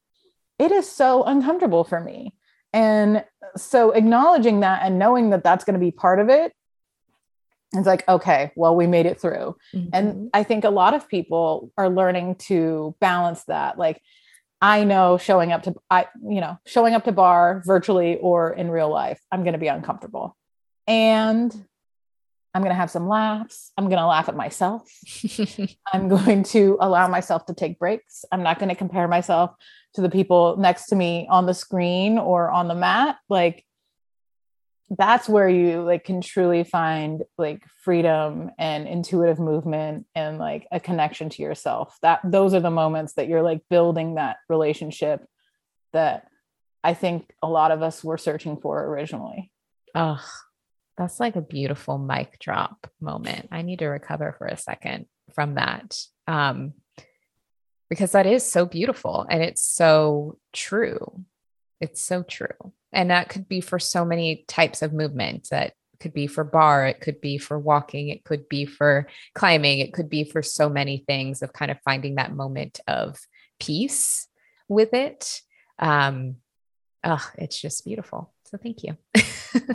[0.61, 2.35] it is so uncomfortable for me.
[2.73, 3.25] And
[3.57, 6.53] so acknowledging that and knowing that that's going to be part of it
[7.73, 9.57] it's like okay well we made it through.
[9.75, 9.89] Mm-hmm.
[9.93, 13.79] and i think a lot of people are learning to balance that.
[13.79, 14.01] Like
[14.63, 18.71] i know showing up to i you know showing up to barre virtually or in
[18.71, 20.37] real life i'm going to be uncomfortable.
[20.87, 21.53] And
[22.55, 23.73] i'm going to have some laughs.
[23.77, 24.89] I'm going to laugh at myself.
[25.93, 28.25] I'm going to allow myself to take breaks.
[28.33, 29.51] I'm not going to compare myself
[29.97, 33.17] to the people next to me on the screen or on the mat.
[33.29, 33.66] Like
[34.91, 40.79] that's where you like can truly find like freedom and intuitive movement and like a
[40.79, 41.99] connection to yourself.
[42.03, 45.27] That those are the moments that you're like building that relationship
[45.93, 46.27] that
[46.85, 49.51] i think a lot of us were searching for originally.
[49.95, 50.25] Oh
[50.97, 53.49] that's like a beautiful mic drop moment.
[53.53, 55.97] I need to recover for a second from that
[56.29, 56.73] um
[57.91, 61.25] because that is so beautiful and it's so true
[61.81, 62.73] it's so true.
[62.93, 66.89] And that could be for so many types of movement that could be for barre,
[66.91, 70.69] it could be for walking it could be for climbing it could be for so
[70.69, 73.19] many things of kind of finding that moment of
[73.59, 74.29] peace
[74.69, 75.41] with it.
[75.79, 76.37] Um
[77.03, 78.33] oh it's just beautiful.
[78.45, 78.97] So thank you.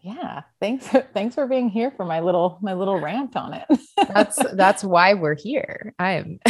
[0.00, 3.66] Yeah thanks thanks for being here for my little my little rant on it.
[4.08, 5.94] That's that's why we're here.
[5.98, 6.40] I am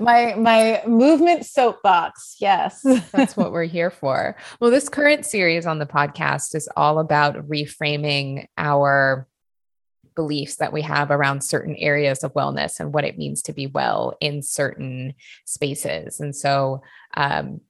[0.00, 2.36] my my movement soapbox.
[2.40, 2.84] Yes.
[3.12, 4.36] That's what we're here for.
[4.60, 9.26] Well, this current series on the podcast is all about reframing our
[10.14, 13.66] beliefs that we have around certain areas of wellness and what it means to be
[13.66, 15.14] well in certain
[15.44, 16.20] spaces.
[16.20, 16.82] And so
[17.16, 17.60] um,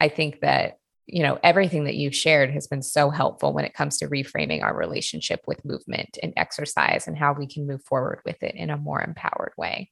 [0.00, 3.74] I think that you know everything that you've shared has been so helpful when it
[3.74, 8.20] comes to reframing our relationship with movement and exercise and how we can move forward
[8.24, 9.90] with it in a more empowered way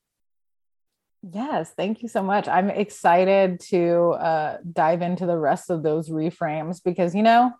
[1.22, 2.48] Yes, thank you so much.
[2.48, 7.52] I'm excited to uh, dive into the rest of those reframes because, you know,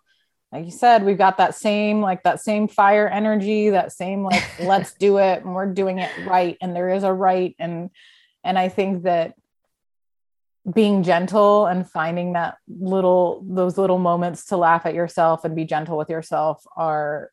[0.51, 4.43] like you said, we've got that same, like that same fire energy, that same, like,
[4.59, 6.57] let's do it and we're doing it right.
[6.59, 7.55] And there is a right.
[7.59, 7.91] And,
[8.43, 9.35] and I think that
[10.71, 15.65] being gentle and finding that little, those little moments to laugh at yourself and be
[15.65, 17.31] gentle with yourself are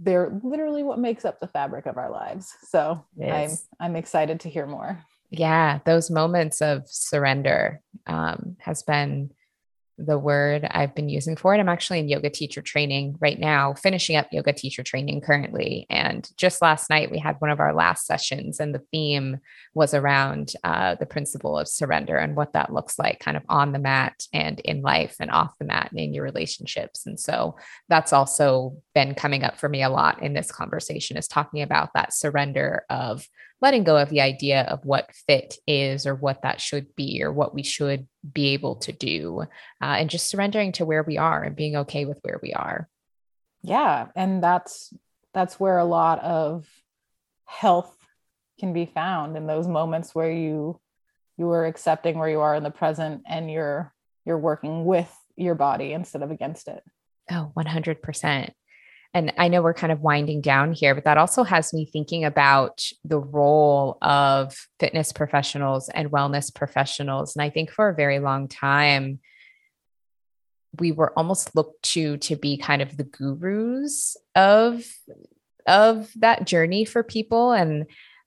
[0.00, 2.54] they're literally what makes up the fabric of our lives.
[2.62, 3.50] So I'm
[3.80, 5.04] I'm excited to hear more.
[5.30, 9.30] Yeah, those moments of surrender um, has been
[9.98, 11.58] the word I've been using for it.
[11.58, 15.86] I'm actually in yoga teacher training right now, finishing up yoga teacher training currently.
[15.88, 19.38] And just last night, we had one of our last sessions, and the theme
[19.74, 23.72] was around uh, the principle of surrender and what that looks like kind of on
[23.72, 27.06] the mat and in life and off the mat and in your relationships.
[27.06, 27.56] And so
[27.88, 31.90] that's also been coming up for me a lot in this conversation is talking about
[31.94, 33.26] that surrender of
[33.60, 37.32] letting go of the idea of what fit is or what that should be or
[37.32, 39.42] what we should be able to do
[39.82, 42.88] uh, and just surrendering to where we are and being okay with where we are
[43.62, 44.92] yeah and that's
[45.32, 46.66] that's where a lot of
[47.46, 47.94] health
[48.58, 50.80] can be found in those moments where you
[51.36, 53.92] you are accepting where you are in the present and you're
[54.24, 56.82] you're working with your body instead of against it.
[57.30, 58.50] Oh, 100%.
[59.14, 62.24] And I know we're kind of winding down here, but that also has me thinking
[62.24, 67.36] about the role of fitness professionals and wellness professionals.
[67.36, 69.20] And I think for a very long time,
[70.80, 74.84] we were almost looked to to be kind of the gurus of
[75.66, 77.86] of that journey for people and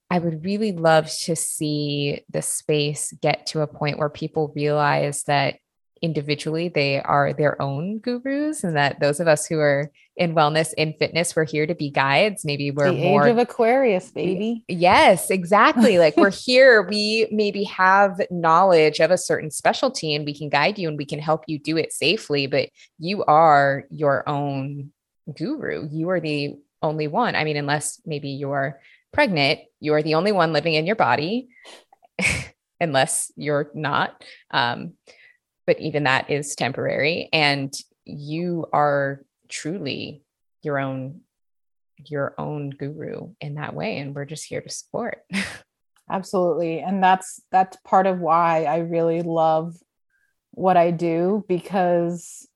[0.10, 5.24] I would really love to see the space get to a point where people realize
[5.24, 5.58] that
[6.02, 10.74] individually they are their own gurus and that those of us who are in wellness
[10.74, 12.44] in fitness we're here to be guides.
[12.44, 14.64] Maybe we're the more age of aquarius baby.
[14.68, 16.00] Yes exactly.
[16.00, 16.82] Like we're here.
[16.82, 21.06] We maybe have knowledge of a certain specialty and we can guide you and we
[21.06, 22.70] can help you do it safely but
[23.00, 24.92] you are your own
[25.36, 25.88] guru.
[25.92, 27.36] You are the only one.
[27.36, 28.80] I mean unless maybe you're
[29.14, 31.50] pregnant you are the only one living in your body
[32.80, 34.24] unless you're not.
[34.52, 34.94] Um,
[35.68, 37.30] but even that is temporary.
[37.32, 37.74] And
[38.06, 40.24] you are truly
[40.64, 41.22] your own
[42.06, 43.98] your own guru in that way.
[43.98, 45.24] And we're just here to support.
[46.10, 46.80] Absolutely.
[46.80, 49.76] And that's that's part of why i really love
[50.52, 52.48] what i do because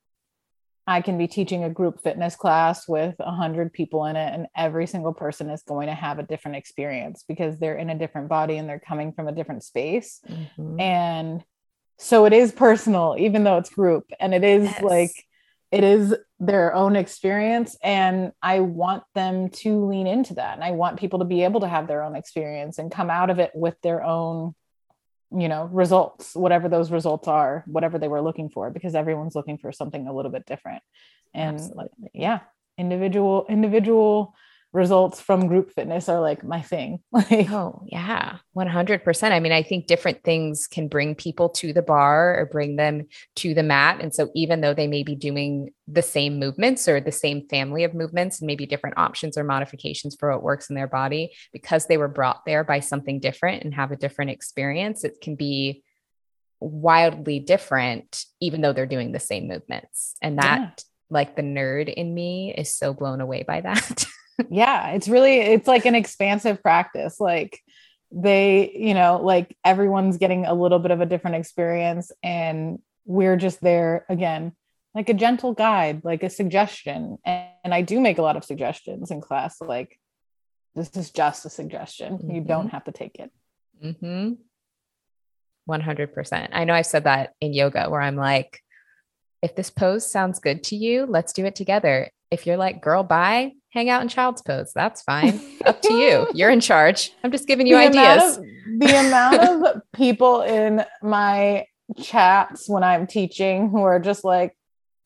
[0.88, 4.88] i can be teaching a group fitness class with 100 people in it and every
[4.88, 8.58] single person is going to have a different experience because they're in a different body
[8.58, 10.22] and they're coming from a different space.
[10.30, 10.80] Mm-hmm.
[10.80, 11.44] and
[12.02, 14.82] so it is personal even though it's group and it is yes.
[14.82, 15.26] like
[15.72, 20.72] it is their own experience and i want them to lean into that and i
[20.72, 23.52] want people to be able to have their own experience and come out of it
[23.54, 24.56] with their own
[25.32, 29.58] you know results whatever those results are whatever they were looking for because everyone's looking
[29.58, 30.82] for something a little bit different
[31.34, 32.10] and Absolutely.
[32.14, 32.40] yeah
[32.78, 34.34] individual individual
[34.74, 37.00] results from group fitness are like my thing.
[37.12, 39.32] Like, oh, yeah, 100%.
[39.32, 43.08] I mean, I think different things can bring people to the barre or bring them
[43.38, 44.00] to the mat.
[44.02, 47.84] And so, even though they may be doing the same movements or the same family
[47.84, 51.86] of movements, and maybe different options or modifications for what works in their body, because
[51.86, 55.84] they were brought there by something different and have a different experience, it can be
[56.60, 60.16] wildly different, even though they're doing the same movements.
[60.22, 60.70] And that, yeah.
[61.10, 64.06] like the nerd in me, is so blown away by that.
[64.50, 67.20] yeah, it's really it's like an expansive practice.
[67.20, 67.60] Like
[68.12, 73.38] they, you know, like everyone's getting a little bit of a different experience and we're
[73.38, 74.54] just there again
[74.94, 77.18] like a gentle guide, like a suggestion.
[77.24, 79.62] And, and, I do make a lot of suggestions in class.
[79.62, 79.98] Like,
[80.76, 82.18] this is just a suggestion.
[82.18, 82.32] Mm-hmm.
[82.32, 83.32] You don't have to take it.
[83.84, 84.34] Mm-hmm.
[85.70, 86.50] 100%.
[86.52, 88.60] I know I've said that in yoga where I'm like,
[89.42, 92.10] if this pose sounds good to you, let's do it together.
[92.30, 94.72] If you're like, girl, bye, hang out in child's pose.
[94.74, 95.42] That's fine.
[95.66, 96.28] Up to you.
[96.34, 97.12] You're in charge.
[97.24, 98.38] I'm just giving you the ideas.
[98.38, 101.66] Amount of, the amount of people in my
[102.02, 104.56] chats when I'm teaching who are just like,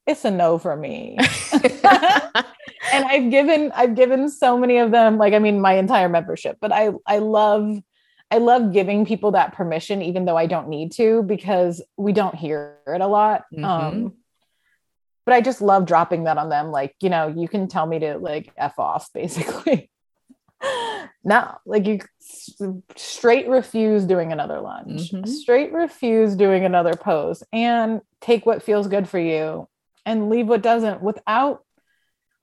[0.07, 1.17] it's a no for me.
[1.53, 6.57] and I've given I've given so many of them, like I mean, my entire membership,
[6.61, 7.79] but I I love
[8.31, 12.35] I love giving people that permission, even though I don't need to, because we don't
[12.35, 13.45] hear it a lot.
[13.53, 13.65] Mm-hmm.
[13.65, 14.13] Um,
[15.25, 16.71] but I just love dropping that on them.
[16.71, 19.89] Like, you know, you can tell me to like F off basically.
[21.23, 21.99] no, like you
[22.95, 25.25] straight refuse doing another lunge, mm-hmm.
[25.25, 29.67] straight refuse doing another pose, and take what feels good for you
[30.05, 31.63] and leave what doesn't without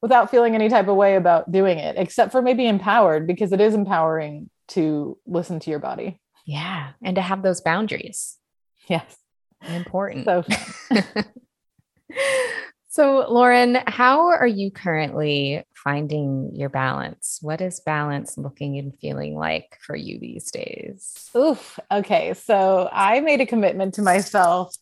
[0.02, 3.60] without feeling any type of way about doing it, except for maybe empowered because it
[3.60, 6.20] is empowering to listen to your body.
[6.44, 6.90] Yeah.
[7.02, 8.36] And to have those boundaries.
[8.88, 9.16] Yes.
[9.62, 10.24] Important.
[10.24, 10.44] So
[12.92, 17.38] So, Lauren, how are you currently finding your balance?
[17.40, 21.30] What is balance looking and feeling like for you these days?
[21.34, 21.80] Oof.
[21.90, 22.34] Okay.
[22.34, 24.76] So, I made a commitment to myself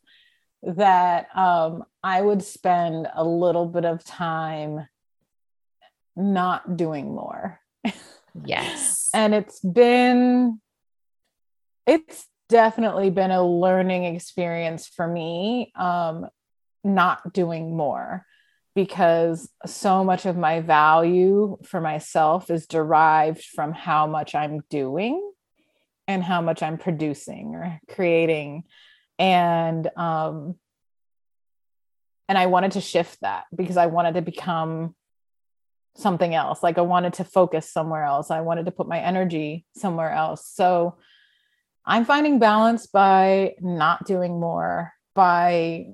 [0.65, 4.89] that um, I would spend a little bit of time
[6.17, 7.61] not doing more.
[8.45, 9.11] Yes.
[9.15, 10.61] and it's been,
[11.87, 15.71] it's definitely been a learning experience for me.
[15.77, 16.27] Um,
[16.85, 18.27] not doing more
[18.75, 25.33] because so much of my value for myself is derived from how much I'm doing
[26.07, 28.65] and how much I'm producing or creating.
[29.19, 30.57] And um
[32.29, 34.95] and I wanted to shift that because I wanted to become
[35.97, 36.63] something else.
[36.63, 38.31] Like I wanted to focus somewhere else.
[38.31, 40.47] I wanted to put my energy somewhere else.
[40.47, 40.97] So
[41.85, 45.87] I'm finding balance by not doing more, by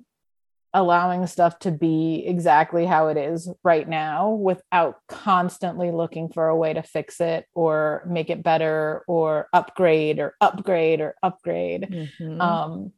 [0.75, 6.57] allowing stuff to be exactly how it is right now without constantly looking for a
[6.57, 11.89] way to fix it or make it better or upgrade or upgrade or upgrade.
[11.91, 12.41] Mm-hmm.
[12.41, 12.93] Um,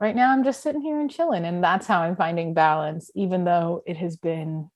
[0.00, 3.44] right now, I'm just sitting here and chilling, and that's how I'm finding balance, even
[3.44, 4.70] though it has been,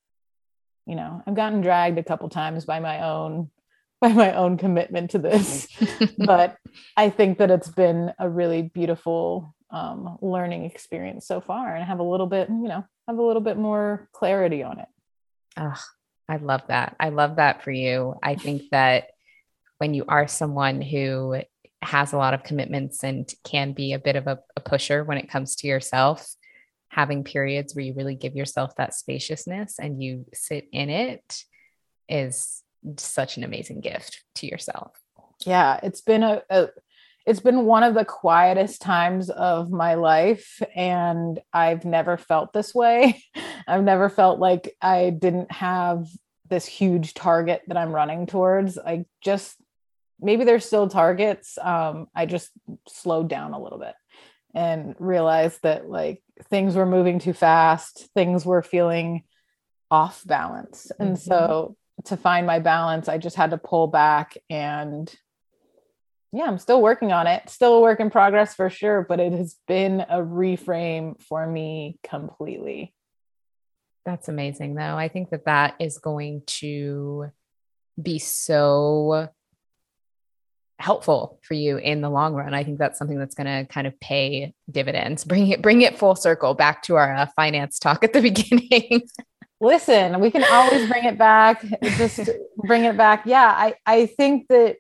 [0.87, 3.51] you know, I've gotten dragged a couple times by my own
[4.03, 5.69] by my own commitment to this
[6.19, 6.57] but
[6.97, 11.99] i think that it's been a really beautiful um, learning experience so far and have
[11.99, 14.89] a little bit, you know, have a little bit more clarity on it.
[15.57, 15.81] Oh,
[16.29, 16.95] I love that.
[17.01, 18.15] I love that for you.
[18.23, 19.09] I think that
[19.79, 21.43] when you are someone who
[21.81, 25.19] has a lot of commitments and can be a bit of a, a pusher when
[25.19, 26.35] it comes to yourself,
[26.89, 31.43] having periods where you really give yourself that spaciousness and you sit in it
[32.09, 32.63] is
[32.99, 34.93] such an amazing gift to yourself.
[35.45, 36.69] Yeah, it's been a, a
[37.27, 42.75] it's been one of the quietest times of my life and i've never felt this
[42.75, 43.23] way.
[43.69, 46.07] I've never felt like i didn't have
[46.49, 48.79] this huge target that i'm running towards.
[48.79, 49.57] I just
[50.21, 52.51] maybe there's still targets um, i just
[52.89, 53.95] slowed down a little bit
[54.55, 59.23] and realized that like things were moving too fast things were feeling
[59.91, 60.91] off balance.
[60.99, 61.29] And mm-hmm.
[61.29, 65.15] so to find my balance i just had to pull back and
[66.33, 67.49] yeah, I'm still working on it.
[67.51, 71.99] Still a work in progress for sure, but it has been a reframe for me
[72.03, 72.95] completely.
[74.07, 74.97] That's amazing, though.
[74.97, 77.31] I think that that is going to
[78.01, 79.29] be so
[80.79, 82.55] helpful for you in the long run.
[82.55, 85.25] I think that's something that's going to kind of pay dividends.
[85.25, 89.03] Bring it, bring it full circle back to our uh, finance talk at the beginning.
[89.61, 91.65] Listen, we can always bring it back.
[91.83, 93.27] Just bring it back.
[93.27, 94.79] Yeah, I I think that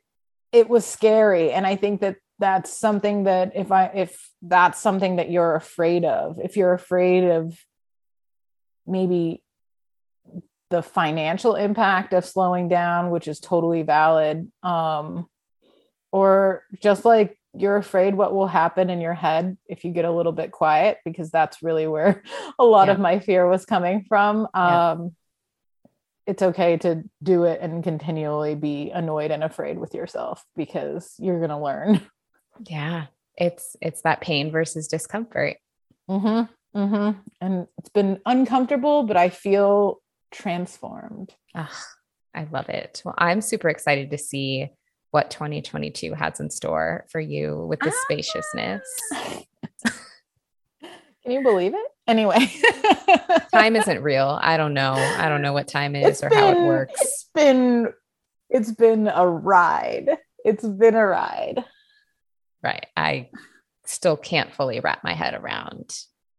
[0.52, 1.52] it was scary.
[1.52, 6.04] And i think that that's something that if i if that's something that you're afraid
[6.04, 7.56] of if you're afraid of
[8.84, 9.42] maybe
[10.70, 15.26] the financial impact of slowing down which is totally valid um
[16.10, 20.10] or just like you're afraid what will happen in your head if you get a
[20.10, 22.22] little bit quiet because that's really where
[22.58, 22.94] a lot yeah.
[22.94, 24.48] of my fear was coming from.
[24.54, 25.14] Um
[26.26, 31.38] it's okay to do it and continually be annoyed and afraid with yourself because you're
[31.38, 32.00] going to learn.
[32.66, 33.06] Yeah.
[33.36, 35.56] It's it's that pain versus discomfort.
[36.08, 36.50] Mhm.
[36.76, 37.20] Mhm.
[37.40, 41.34] And it's been uncomfortable, but I feel transformed.
[41.54, 41.66] Ugh,
[42.34, 43.00] I love it.
[43.04, 44.70] Well, I'm super excited to see
[45.12, 48.00] what 2022 has in store for you with the ah.
[48.02, 48.82] spaciousness.
[51.22, 51.91] Can you believe it?
[52.06, 52.50] Anyway,
[53.54, 54.38] time isn't real.
[54.40, 54.94] I don't know.
[54.94, 57.00] I don't know what time is it's or been, how it works.
[57.00, 57.92] It's been
[58.50, 60.10] it's been a ride.
[60.44, 61.64] It's been a ride.
[62.62, 62.86] Right.
[62.96, 63.30] I
[63.86, 65.96] still can't fully wrap my head around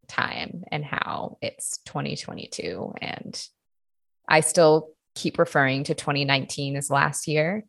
[0.08, 3.48] time and how it's 2022 and
[4.28, 7.66] I still keep referring to 2019 as last year.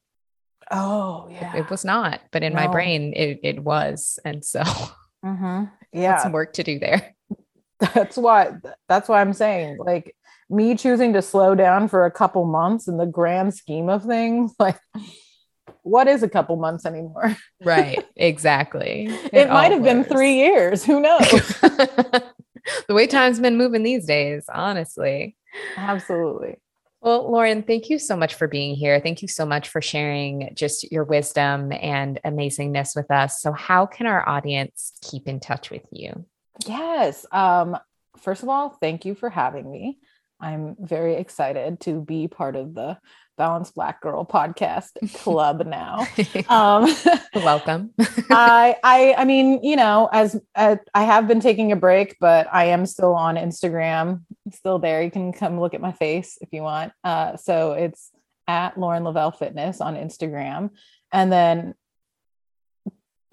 [0.71, 1.57] Oh, yeah.
[1.57, 2.61] It, it was not, but in no.
[2.61, 4.19] my brain it, it was.
[4.25, 5.65] And so mm-hmm.
[5.93, 7.14] yeah, some work to do there
[7.95, 8.53] that's why
[8.89, 10.14] that's why i'm saying like
[10.51, 14.53] me choosing to slow down for a couple months in the grand scheme of things
[14.59, 14.78] like
[15.82, 20.85] what is a couple months anymore right exactly it, it might have been three years
[20.85, 21.20] who knows
[21.61, 22.24] the
[22.91, 25.37] way time's been moving these days honestly
[25.76, 26.57] absolutely
[27.05, 28.99] well, Lauren, thank you so much for being here.
[28.99, 33.43] Thank you so much for sharing just your wisdom and amazingness with us.
[33.43, 36.24] So, how can our audience keep in touch with you?
[36.66, 37.26] Yes.
[37.32, 37.76] Um,
[38.18, 39.98] first of all, thank you for having me.
[40.40, 42.98] I'm very excited to be part of the
[43.36, 44.90] Balanced Black Girl podcast
[45.22, 46.06] club now.
[46.48, 46.94] Um,
[47.35, 47.90] Welcome.
[48.31, 52.47] I, I, I mean, you know, as uh, I have been taking a break, but
[52.52, 54.22] I am still on Instagram.
[54.44, 55.02] I'm still there.
[55.02, 56.93] You can come look at my face if you want.
[57.02, 58.10] Uh, so it's
[58.47, 60.70] at Lauren Leavell Fitness on Instagram,
[61.12, 61.74] and then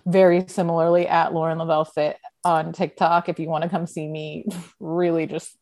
[0.05, 4.45] very similarly at Lauren Leavell Fit on TikTok if you want to come see me
[4.79, 5.57] really just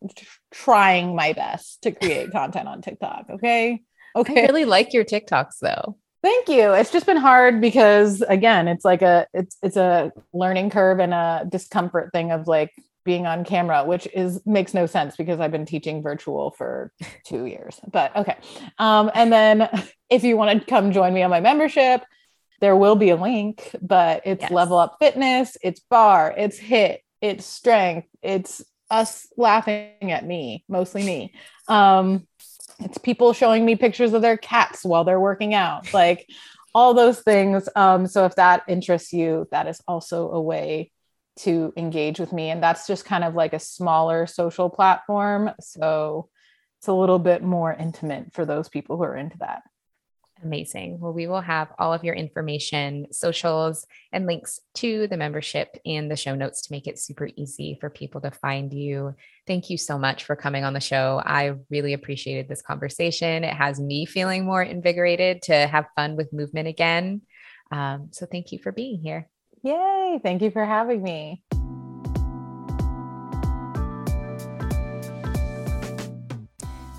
[0.51, 3.25] trying my best to create content on TikTok.
[3.29, 3.81] Okay.
[4.15, 4.43] Okay.
[4.43, 5.97] I really like your TikToks though.
[6.21, 6.73] Thank you.
[6.73, 11.13] It's just been hard because again, it's like a it's it's a learning curve and
[11.13, 12.73] a discomfort thing of like
[13.05, 16.91] being on camera, which is makes no sense because I've been teaching virtual for
[17.25, 17.79] two years.
[17.89, 18.37] But okay.
[18.77, 19.69] Um, and then
[20.09, 22.03] if you want to come join me on my membership,
[22.59, 24.51] there will be a link, but it's yes.
[24.51, 31.03] level up fitness, it's barre, it's HIIT, it's strength, it's us laughing at me, mostly
[31.03, 31.33] me.
[31.67, 32.27] Um,
[32.79, 36.27] it's people showing me pictures of their cats while they're working out, like
[36.73, 37.67] all those things.
[37.75, 40.91] Um, so if that interests you, that is also a way
[41.37, 42.49] to engage with me.
[42.49, 45.51] And that's just kind of like a smaller social platform.
[45.59, 46.29] So
[46.79, 49.63] it's a little bit more intimate for those people who are into that.
[50.43, 50.99] Amazing.
[50.99, 56.07] Well, we will have all of your information, socials, and links to the membership in
[56.07, 59.15] the show notes to make it super easy for people to find you.
[59.47, 61.21] Thank you so much for coming on the show.
[61.25, 63.43] I really appreciated this conversation.
[63.43, 67.21] It has me feeling more invigorated to have fun with movement again.
[67.71, 69.27] Um, so, thank you for being here.
[69.61, 70.19] Yay.
[70.23, 71.43] Thank you for having me.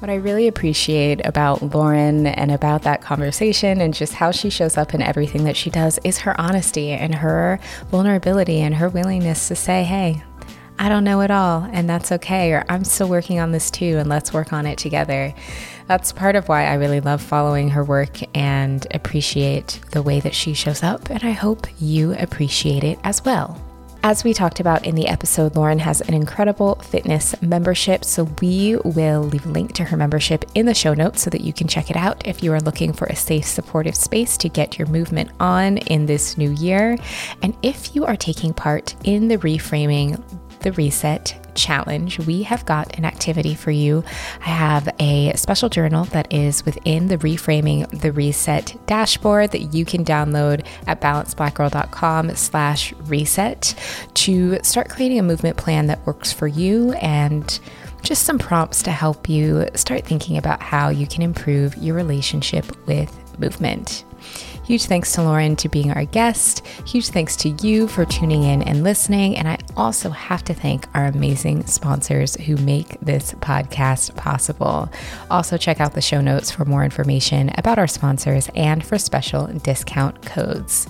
[0.01, 4.79] What I really appreciate about Lauren and about that conversation and just how she shows
[4.79, 7.61] up in everything that she does is her honesty and her
[7.91, 10.25] vulnerability and her willingness to say, hey,
[10.79, 13.99] I don't know it all, and that's okay, or I'm still working on this too,
[13.99, 15.35] and let's work on it together.
[15.87, 20.35] That's part of why I really love following her work and appreciate the way that
[20.35, 23.61] she shows up, and I hope you appreciate it as well.
[24.03, 28.03] As we talked about in the episode, Lauren has an incredible fitness membership.
[28.03, 31.43] So we will leave a link to her membership in the show notes so that
[31.43, 34.49] you can check it out if you are looking for a safe, supportive space to
[34.49, 36.97] get your movement on in this new year.
[37.43, 40.23] And if you are taking part in the reframing,
[40.61, 44.05] the reset challenge, we have got an activity for you.
[44.41, 49.85] I have a special journal that is within the Reframing the Reset dashboard that you
[49.85, 53.75] can download at balancedblackgirl.com slash reset
[54.15, 57.61] to start creating a movement plan that works for you and
[58.03, 62.65] just some prompts to help you start thinking about how you can improve your relationship
[62.87, 64.05] with movement.
[64.71, 66.65] Huge thanks to Lauren to being our guest.
[66.87, 69.37] Huge thanks to you for tuning in and listening.
[69.37, 74.89] And I also have to thank our amazing sponsors who make this podcast possible.
[75.29, 79.49] Also, check out the show notes for more information about our sponsors and for special
[79.49, 80.87] discount codes.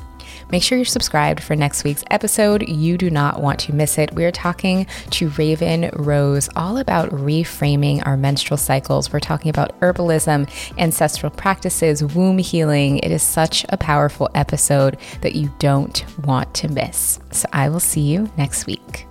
[0.52, 2.68] Make sure you're subscribed for next week's episode.
[2.68, 4.12] You do not want to miss it.
[4.12, 9.12] We're talking to Raven Rose all about reframing our menstrual cycles.
[9.12, 10.48] We're talking about herbalism,
[10.78, 12.98] ancestral practices, womb healing.
[12.98, 17.20] It is such a powerful episode that you don't want to miss.
[17.30, 19.09] So I will see you next week.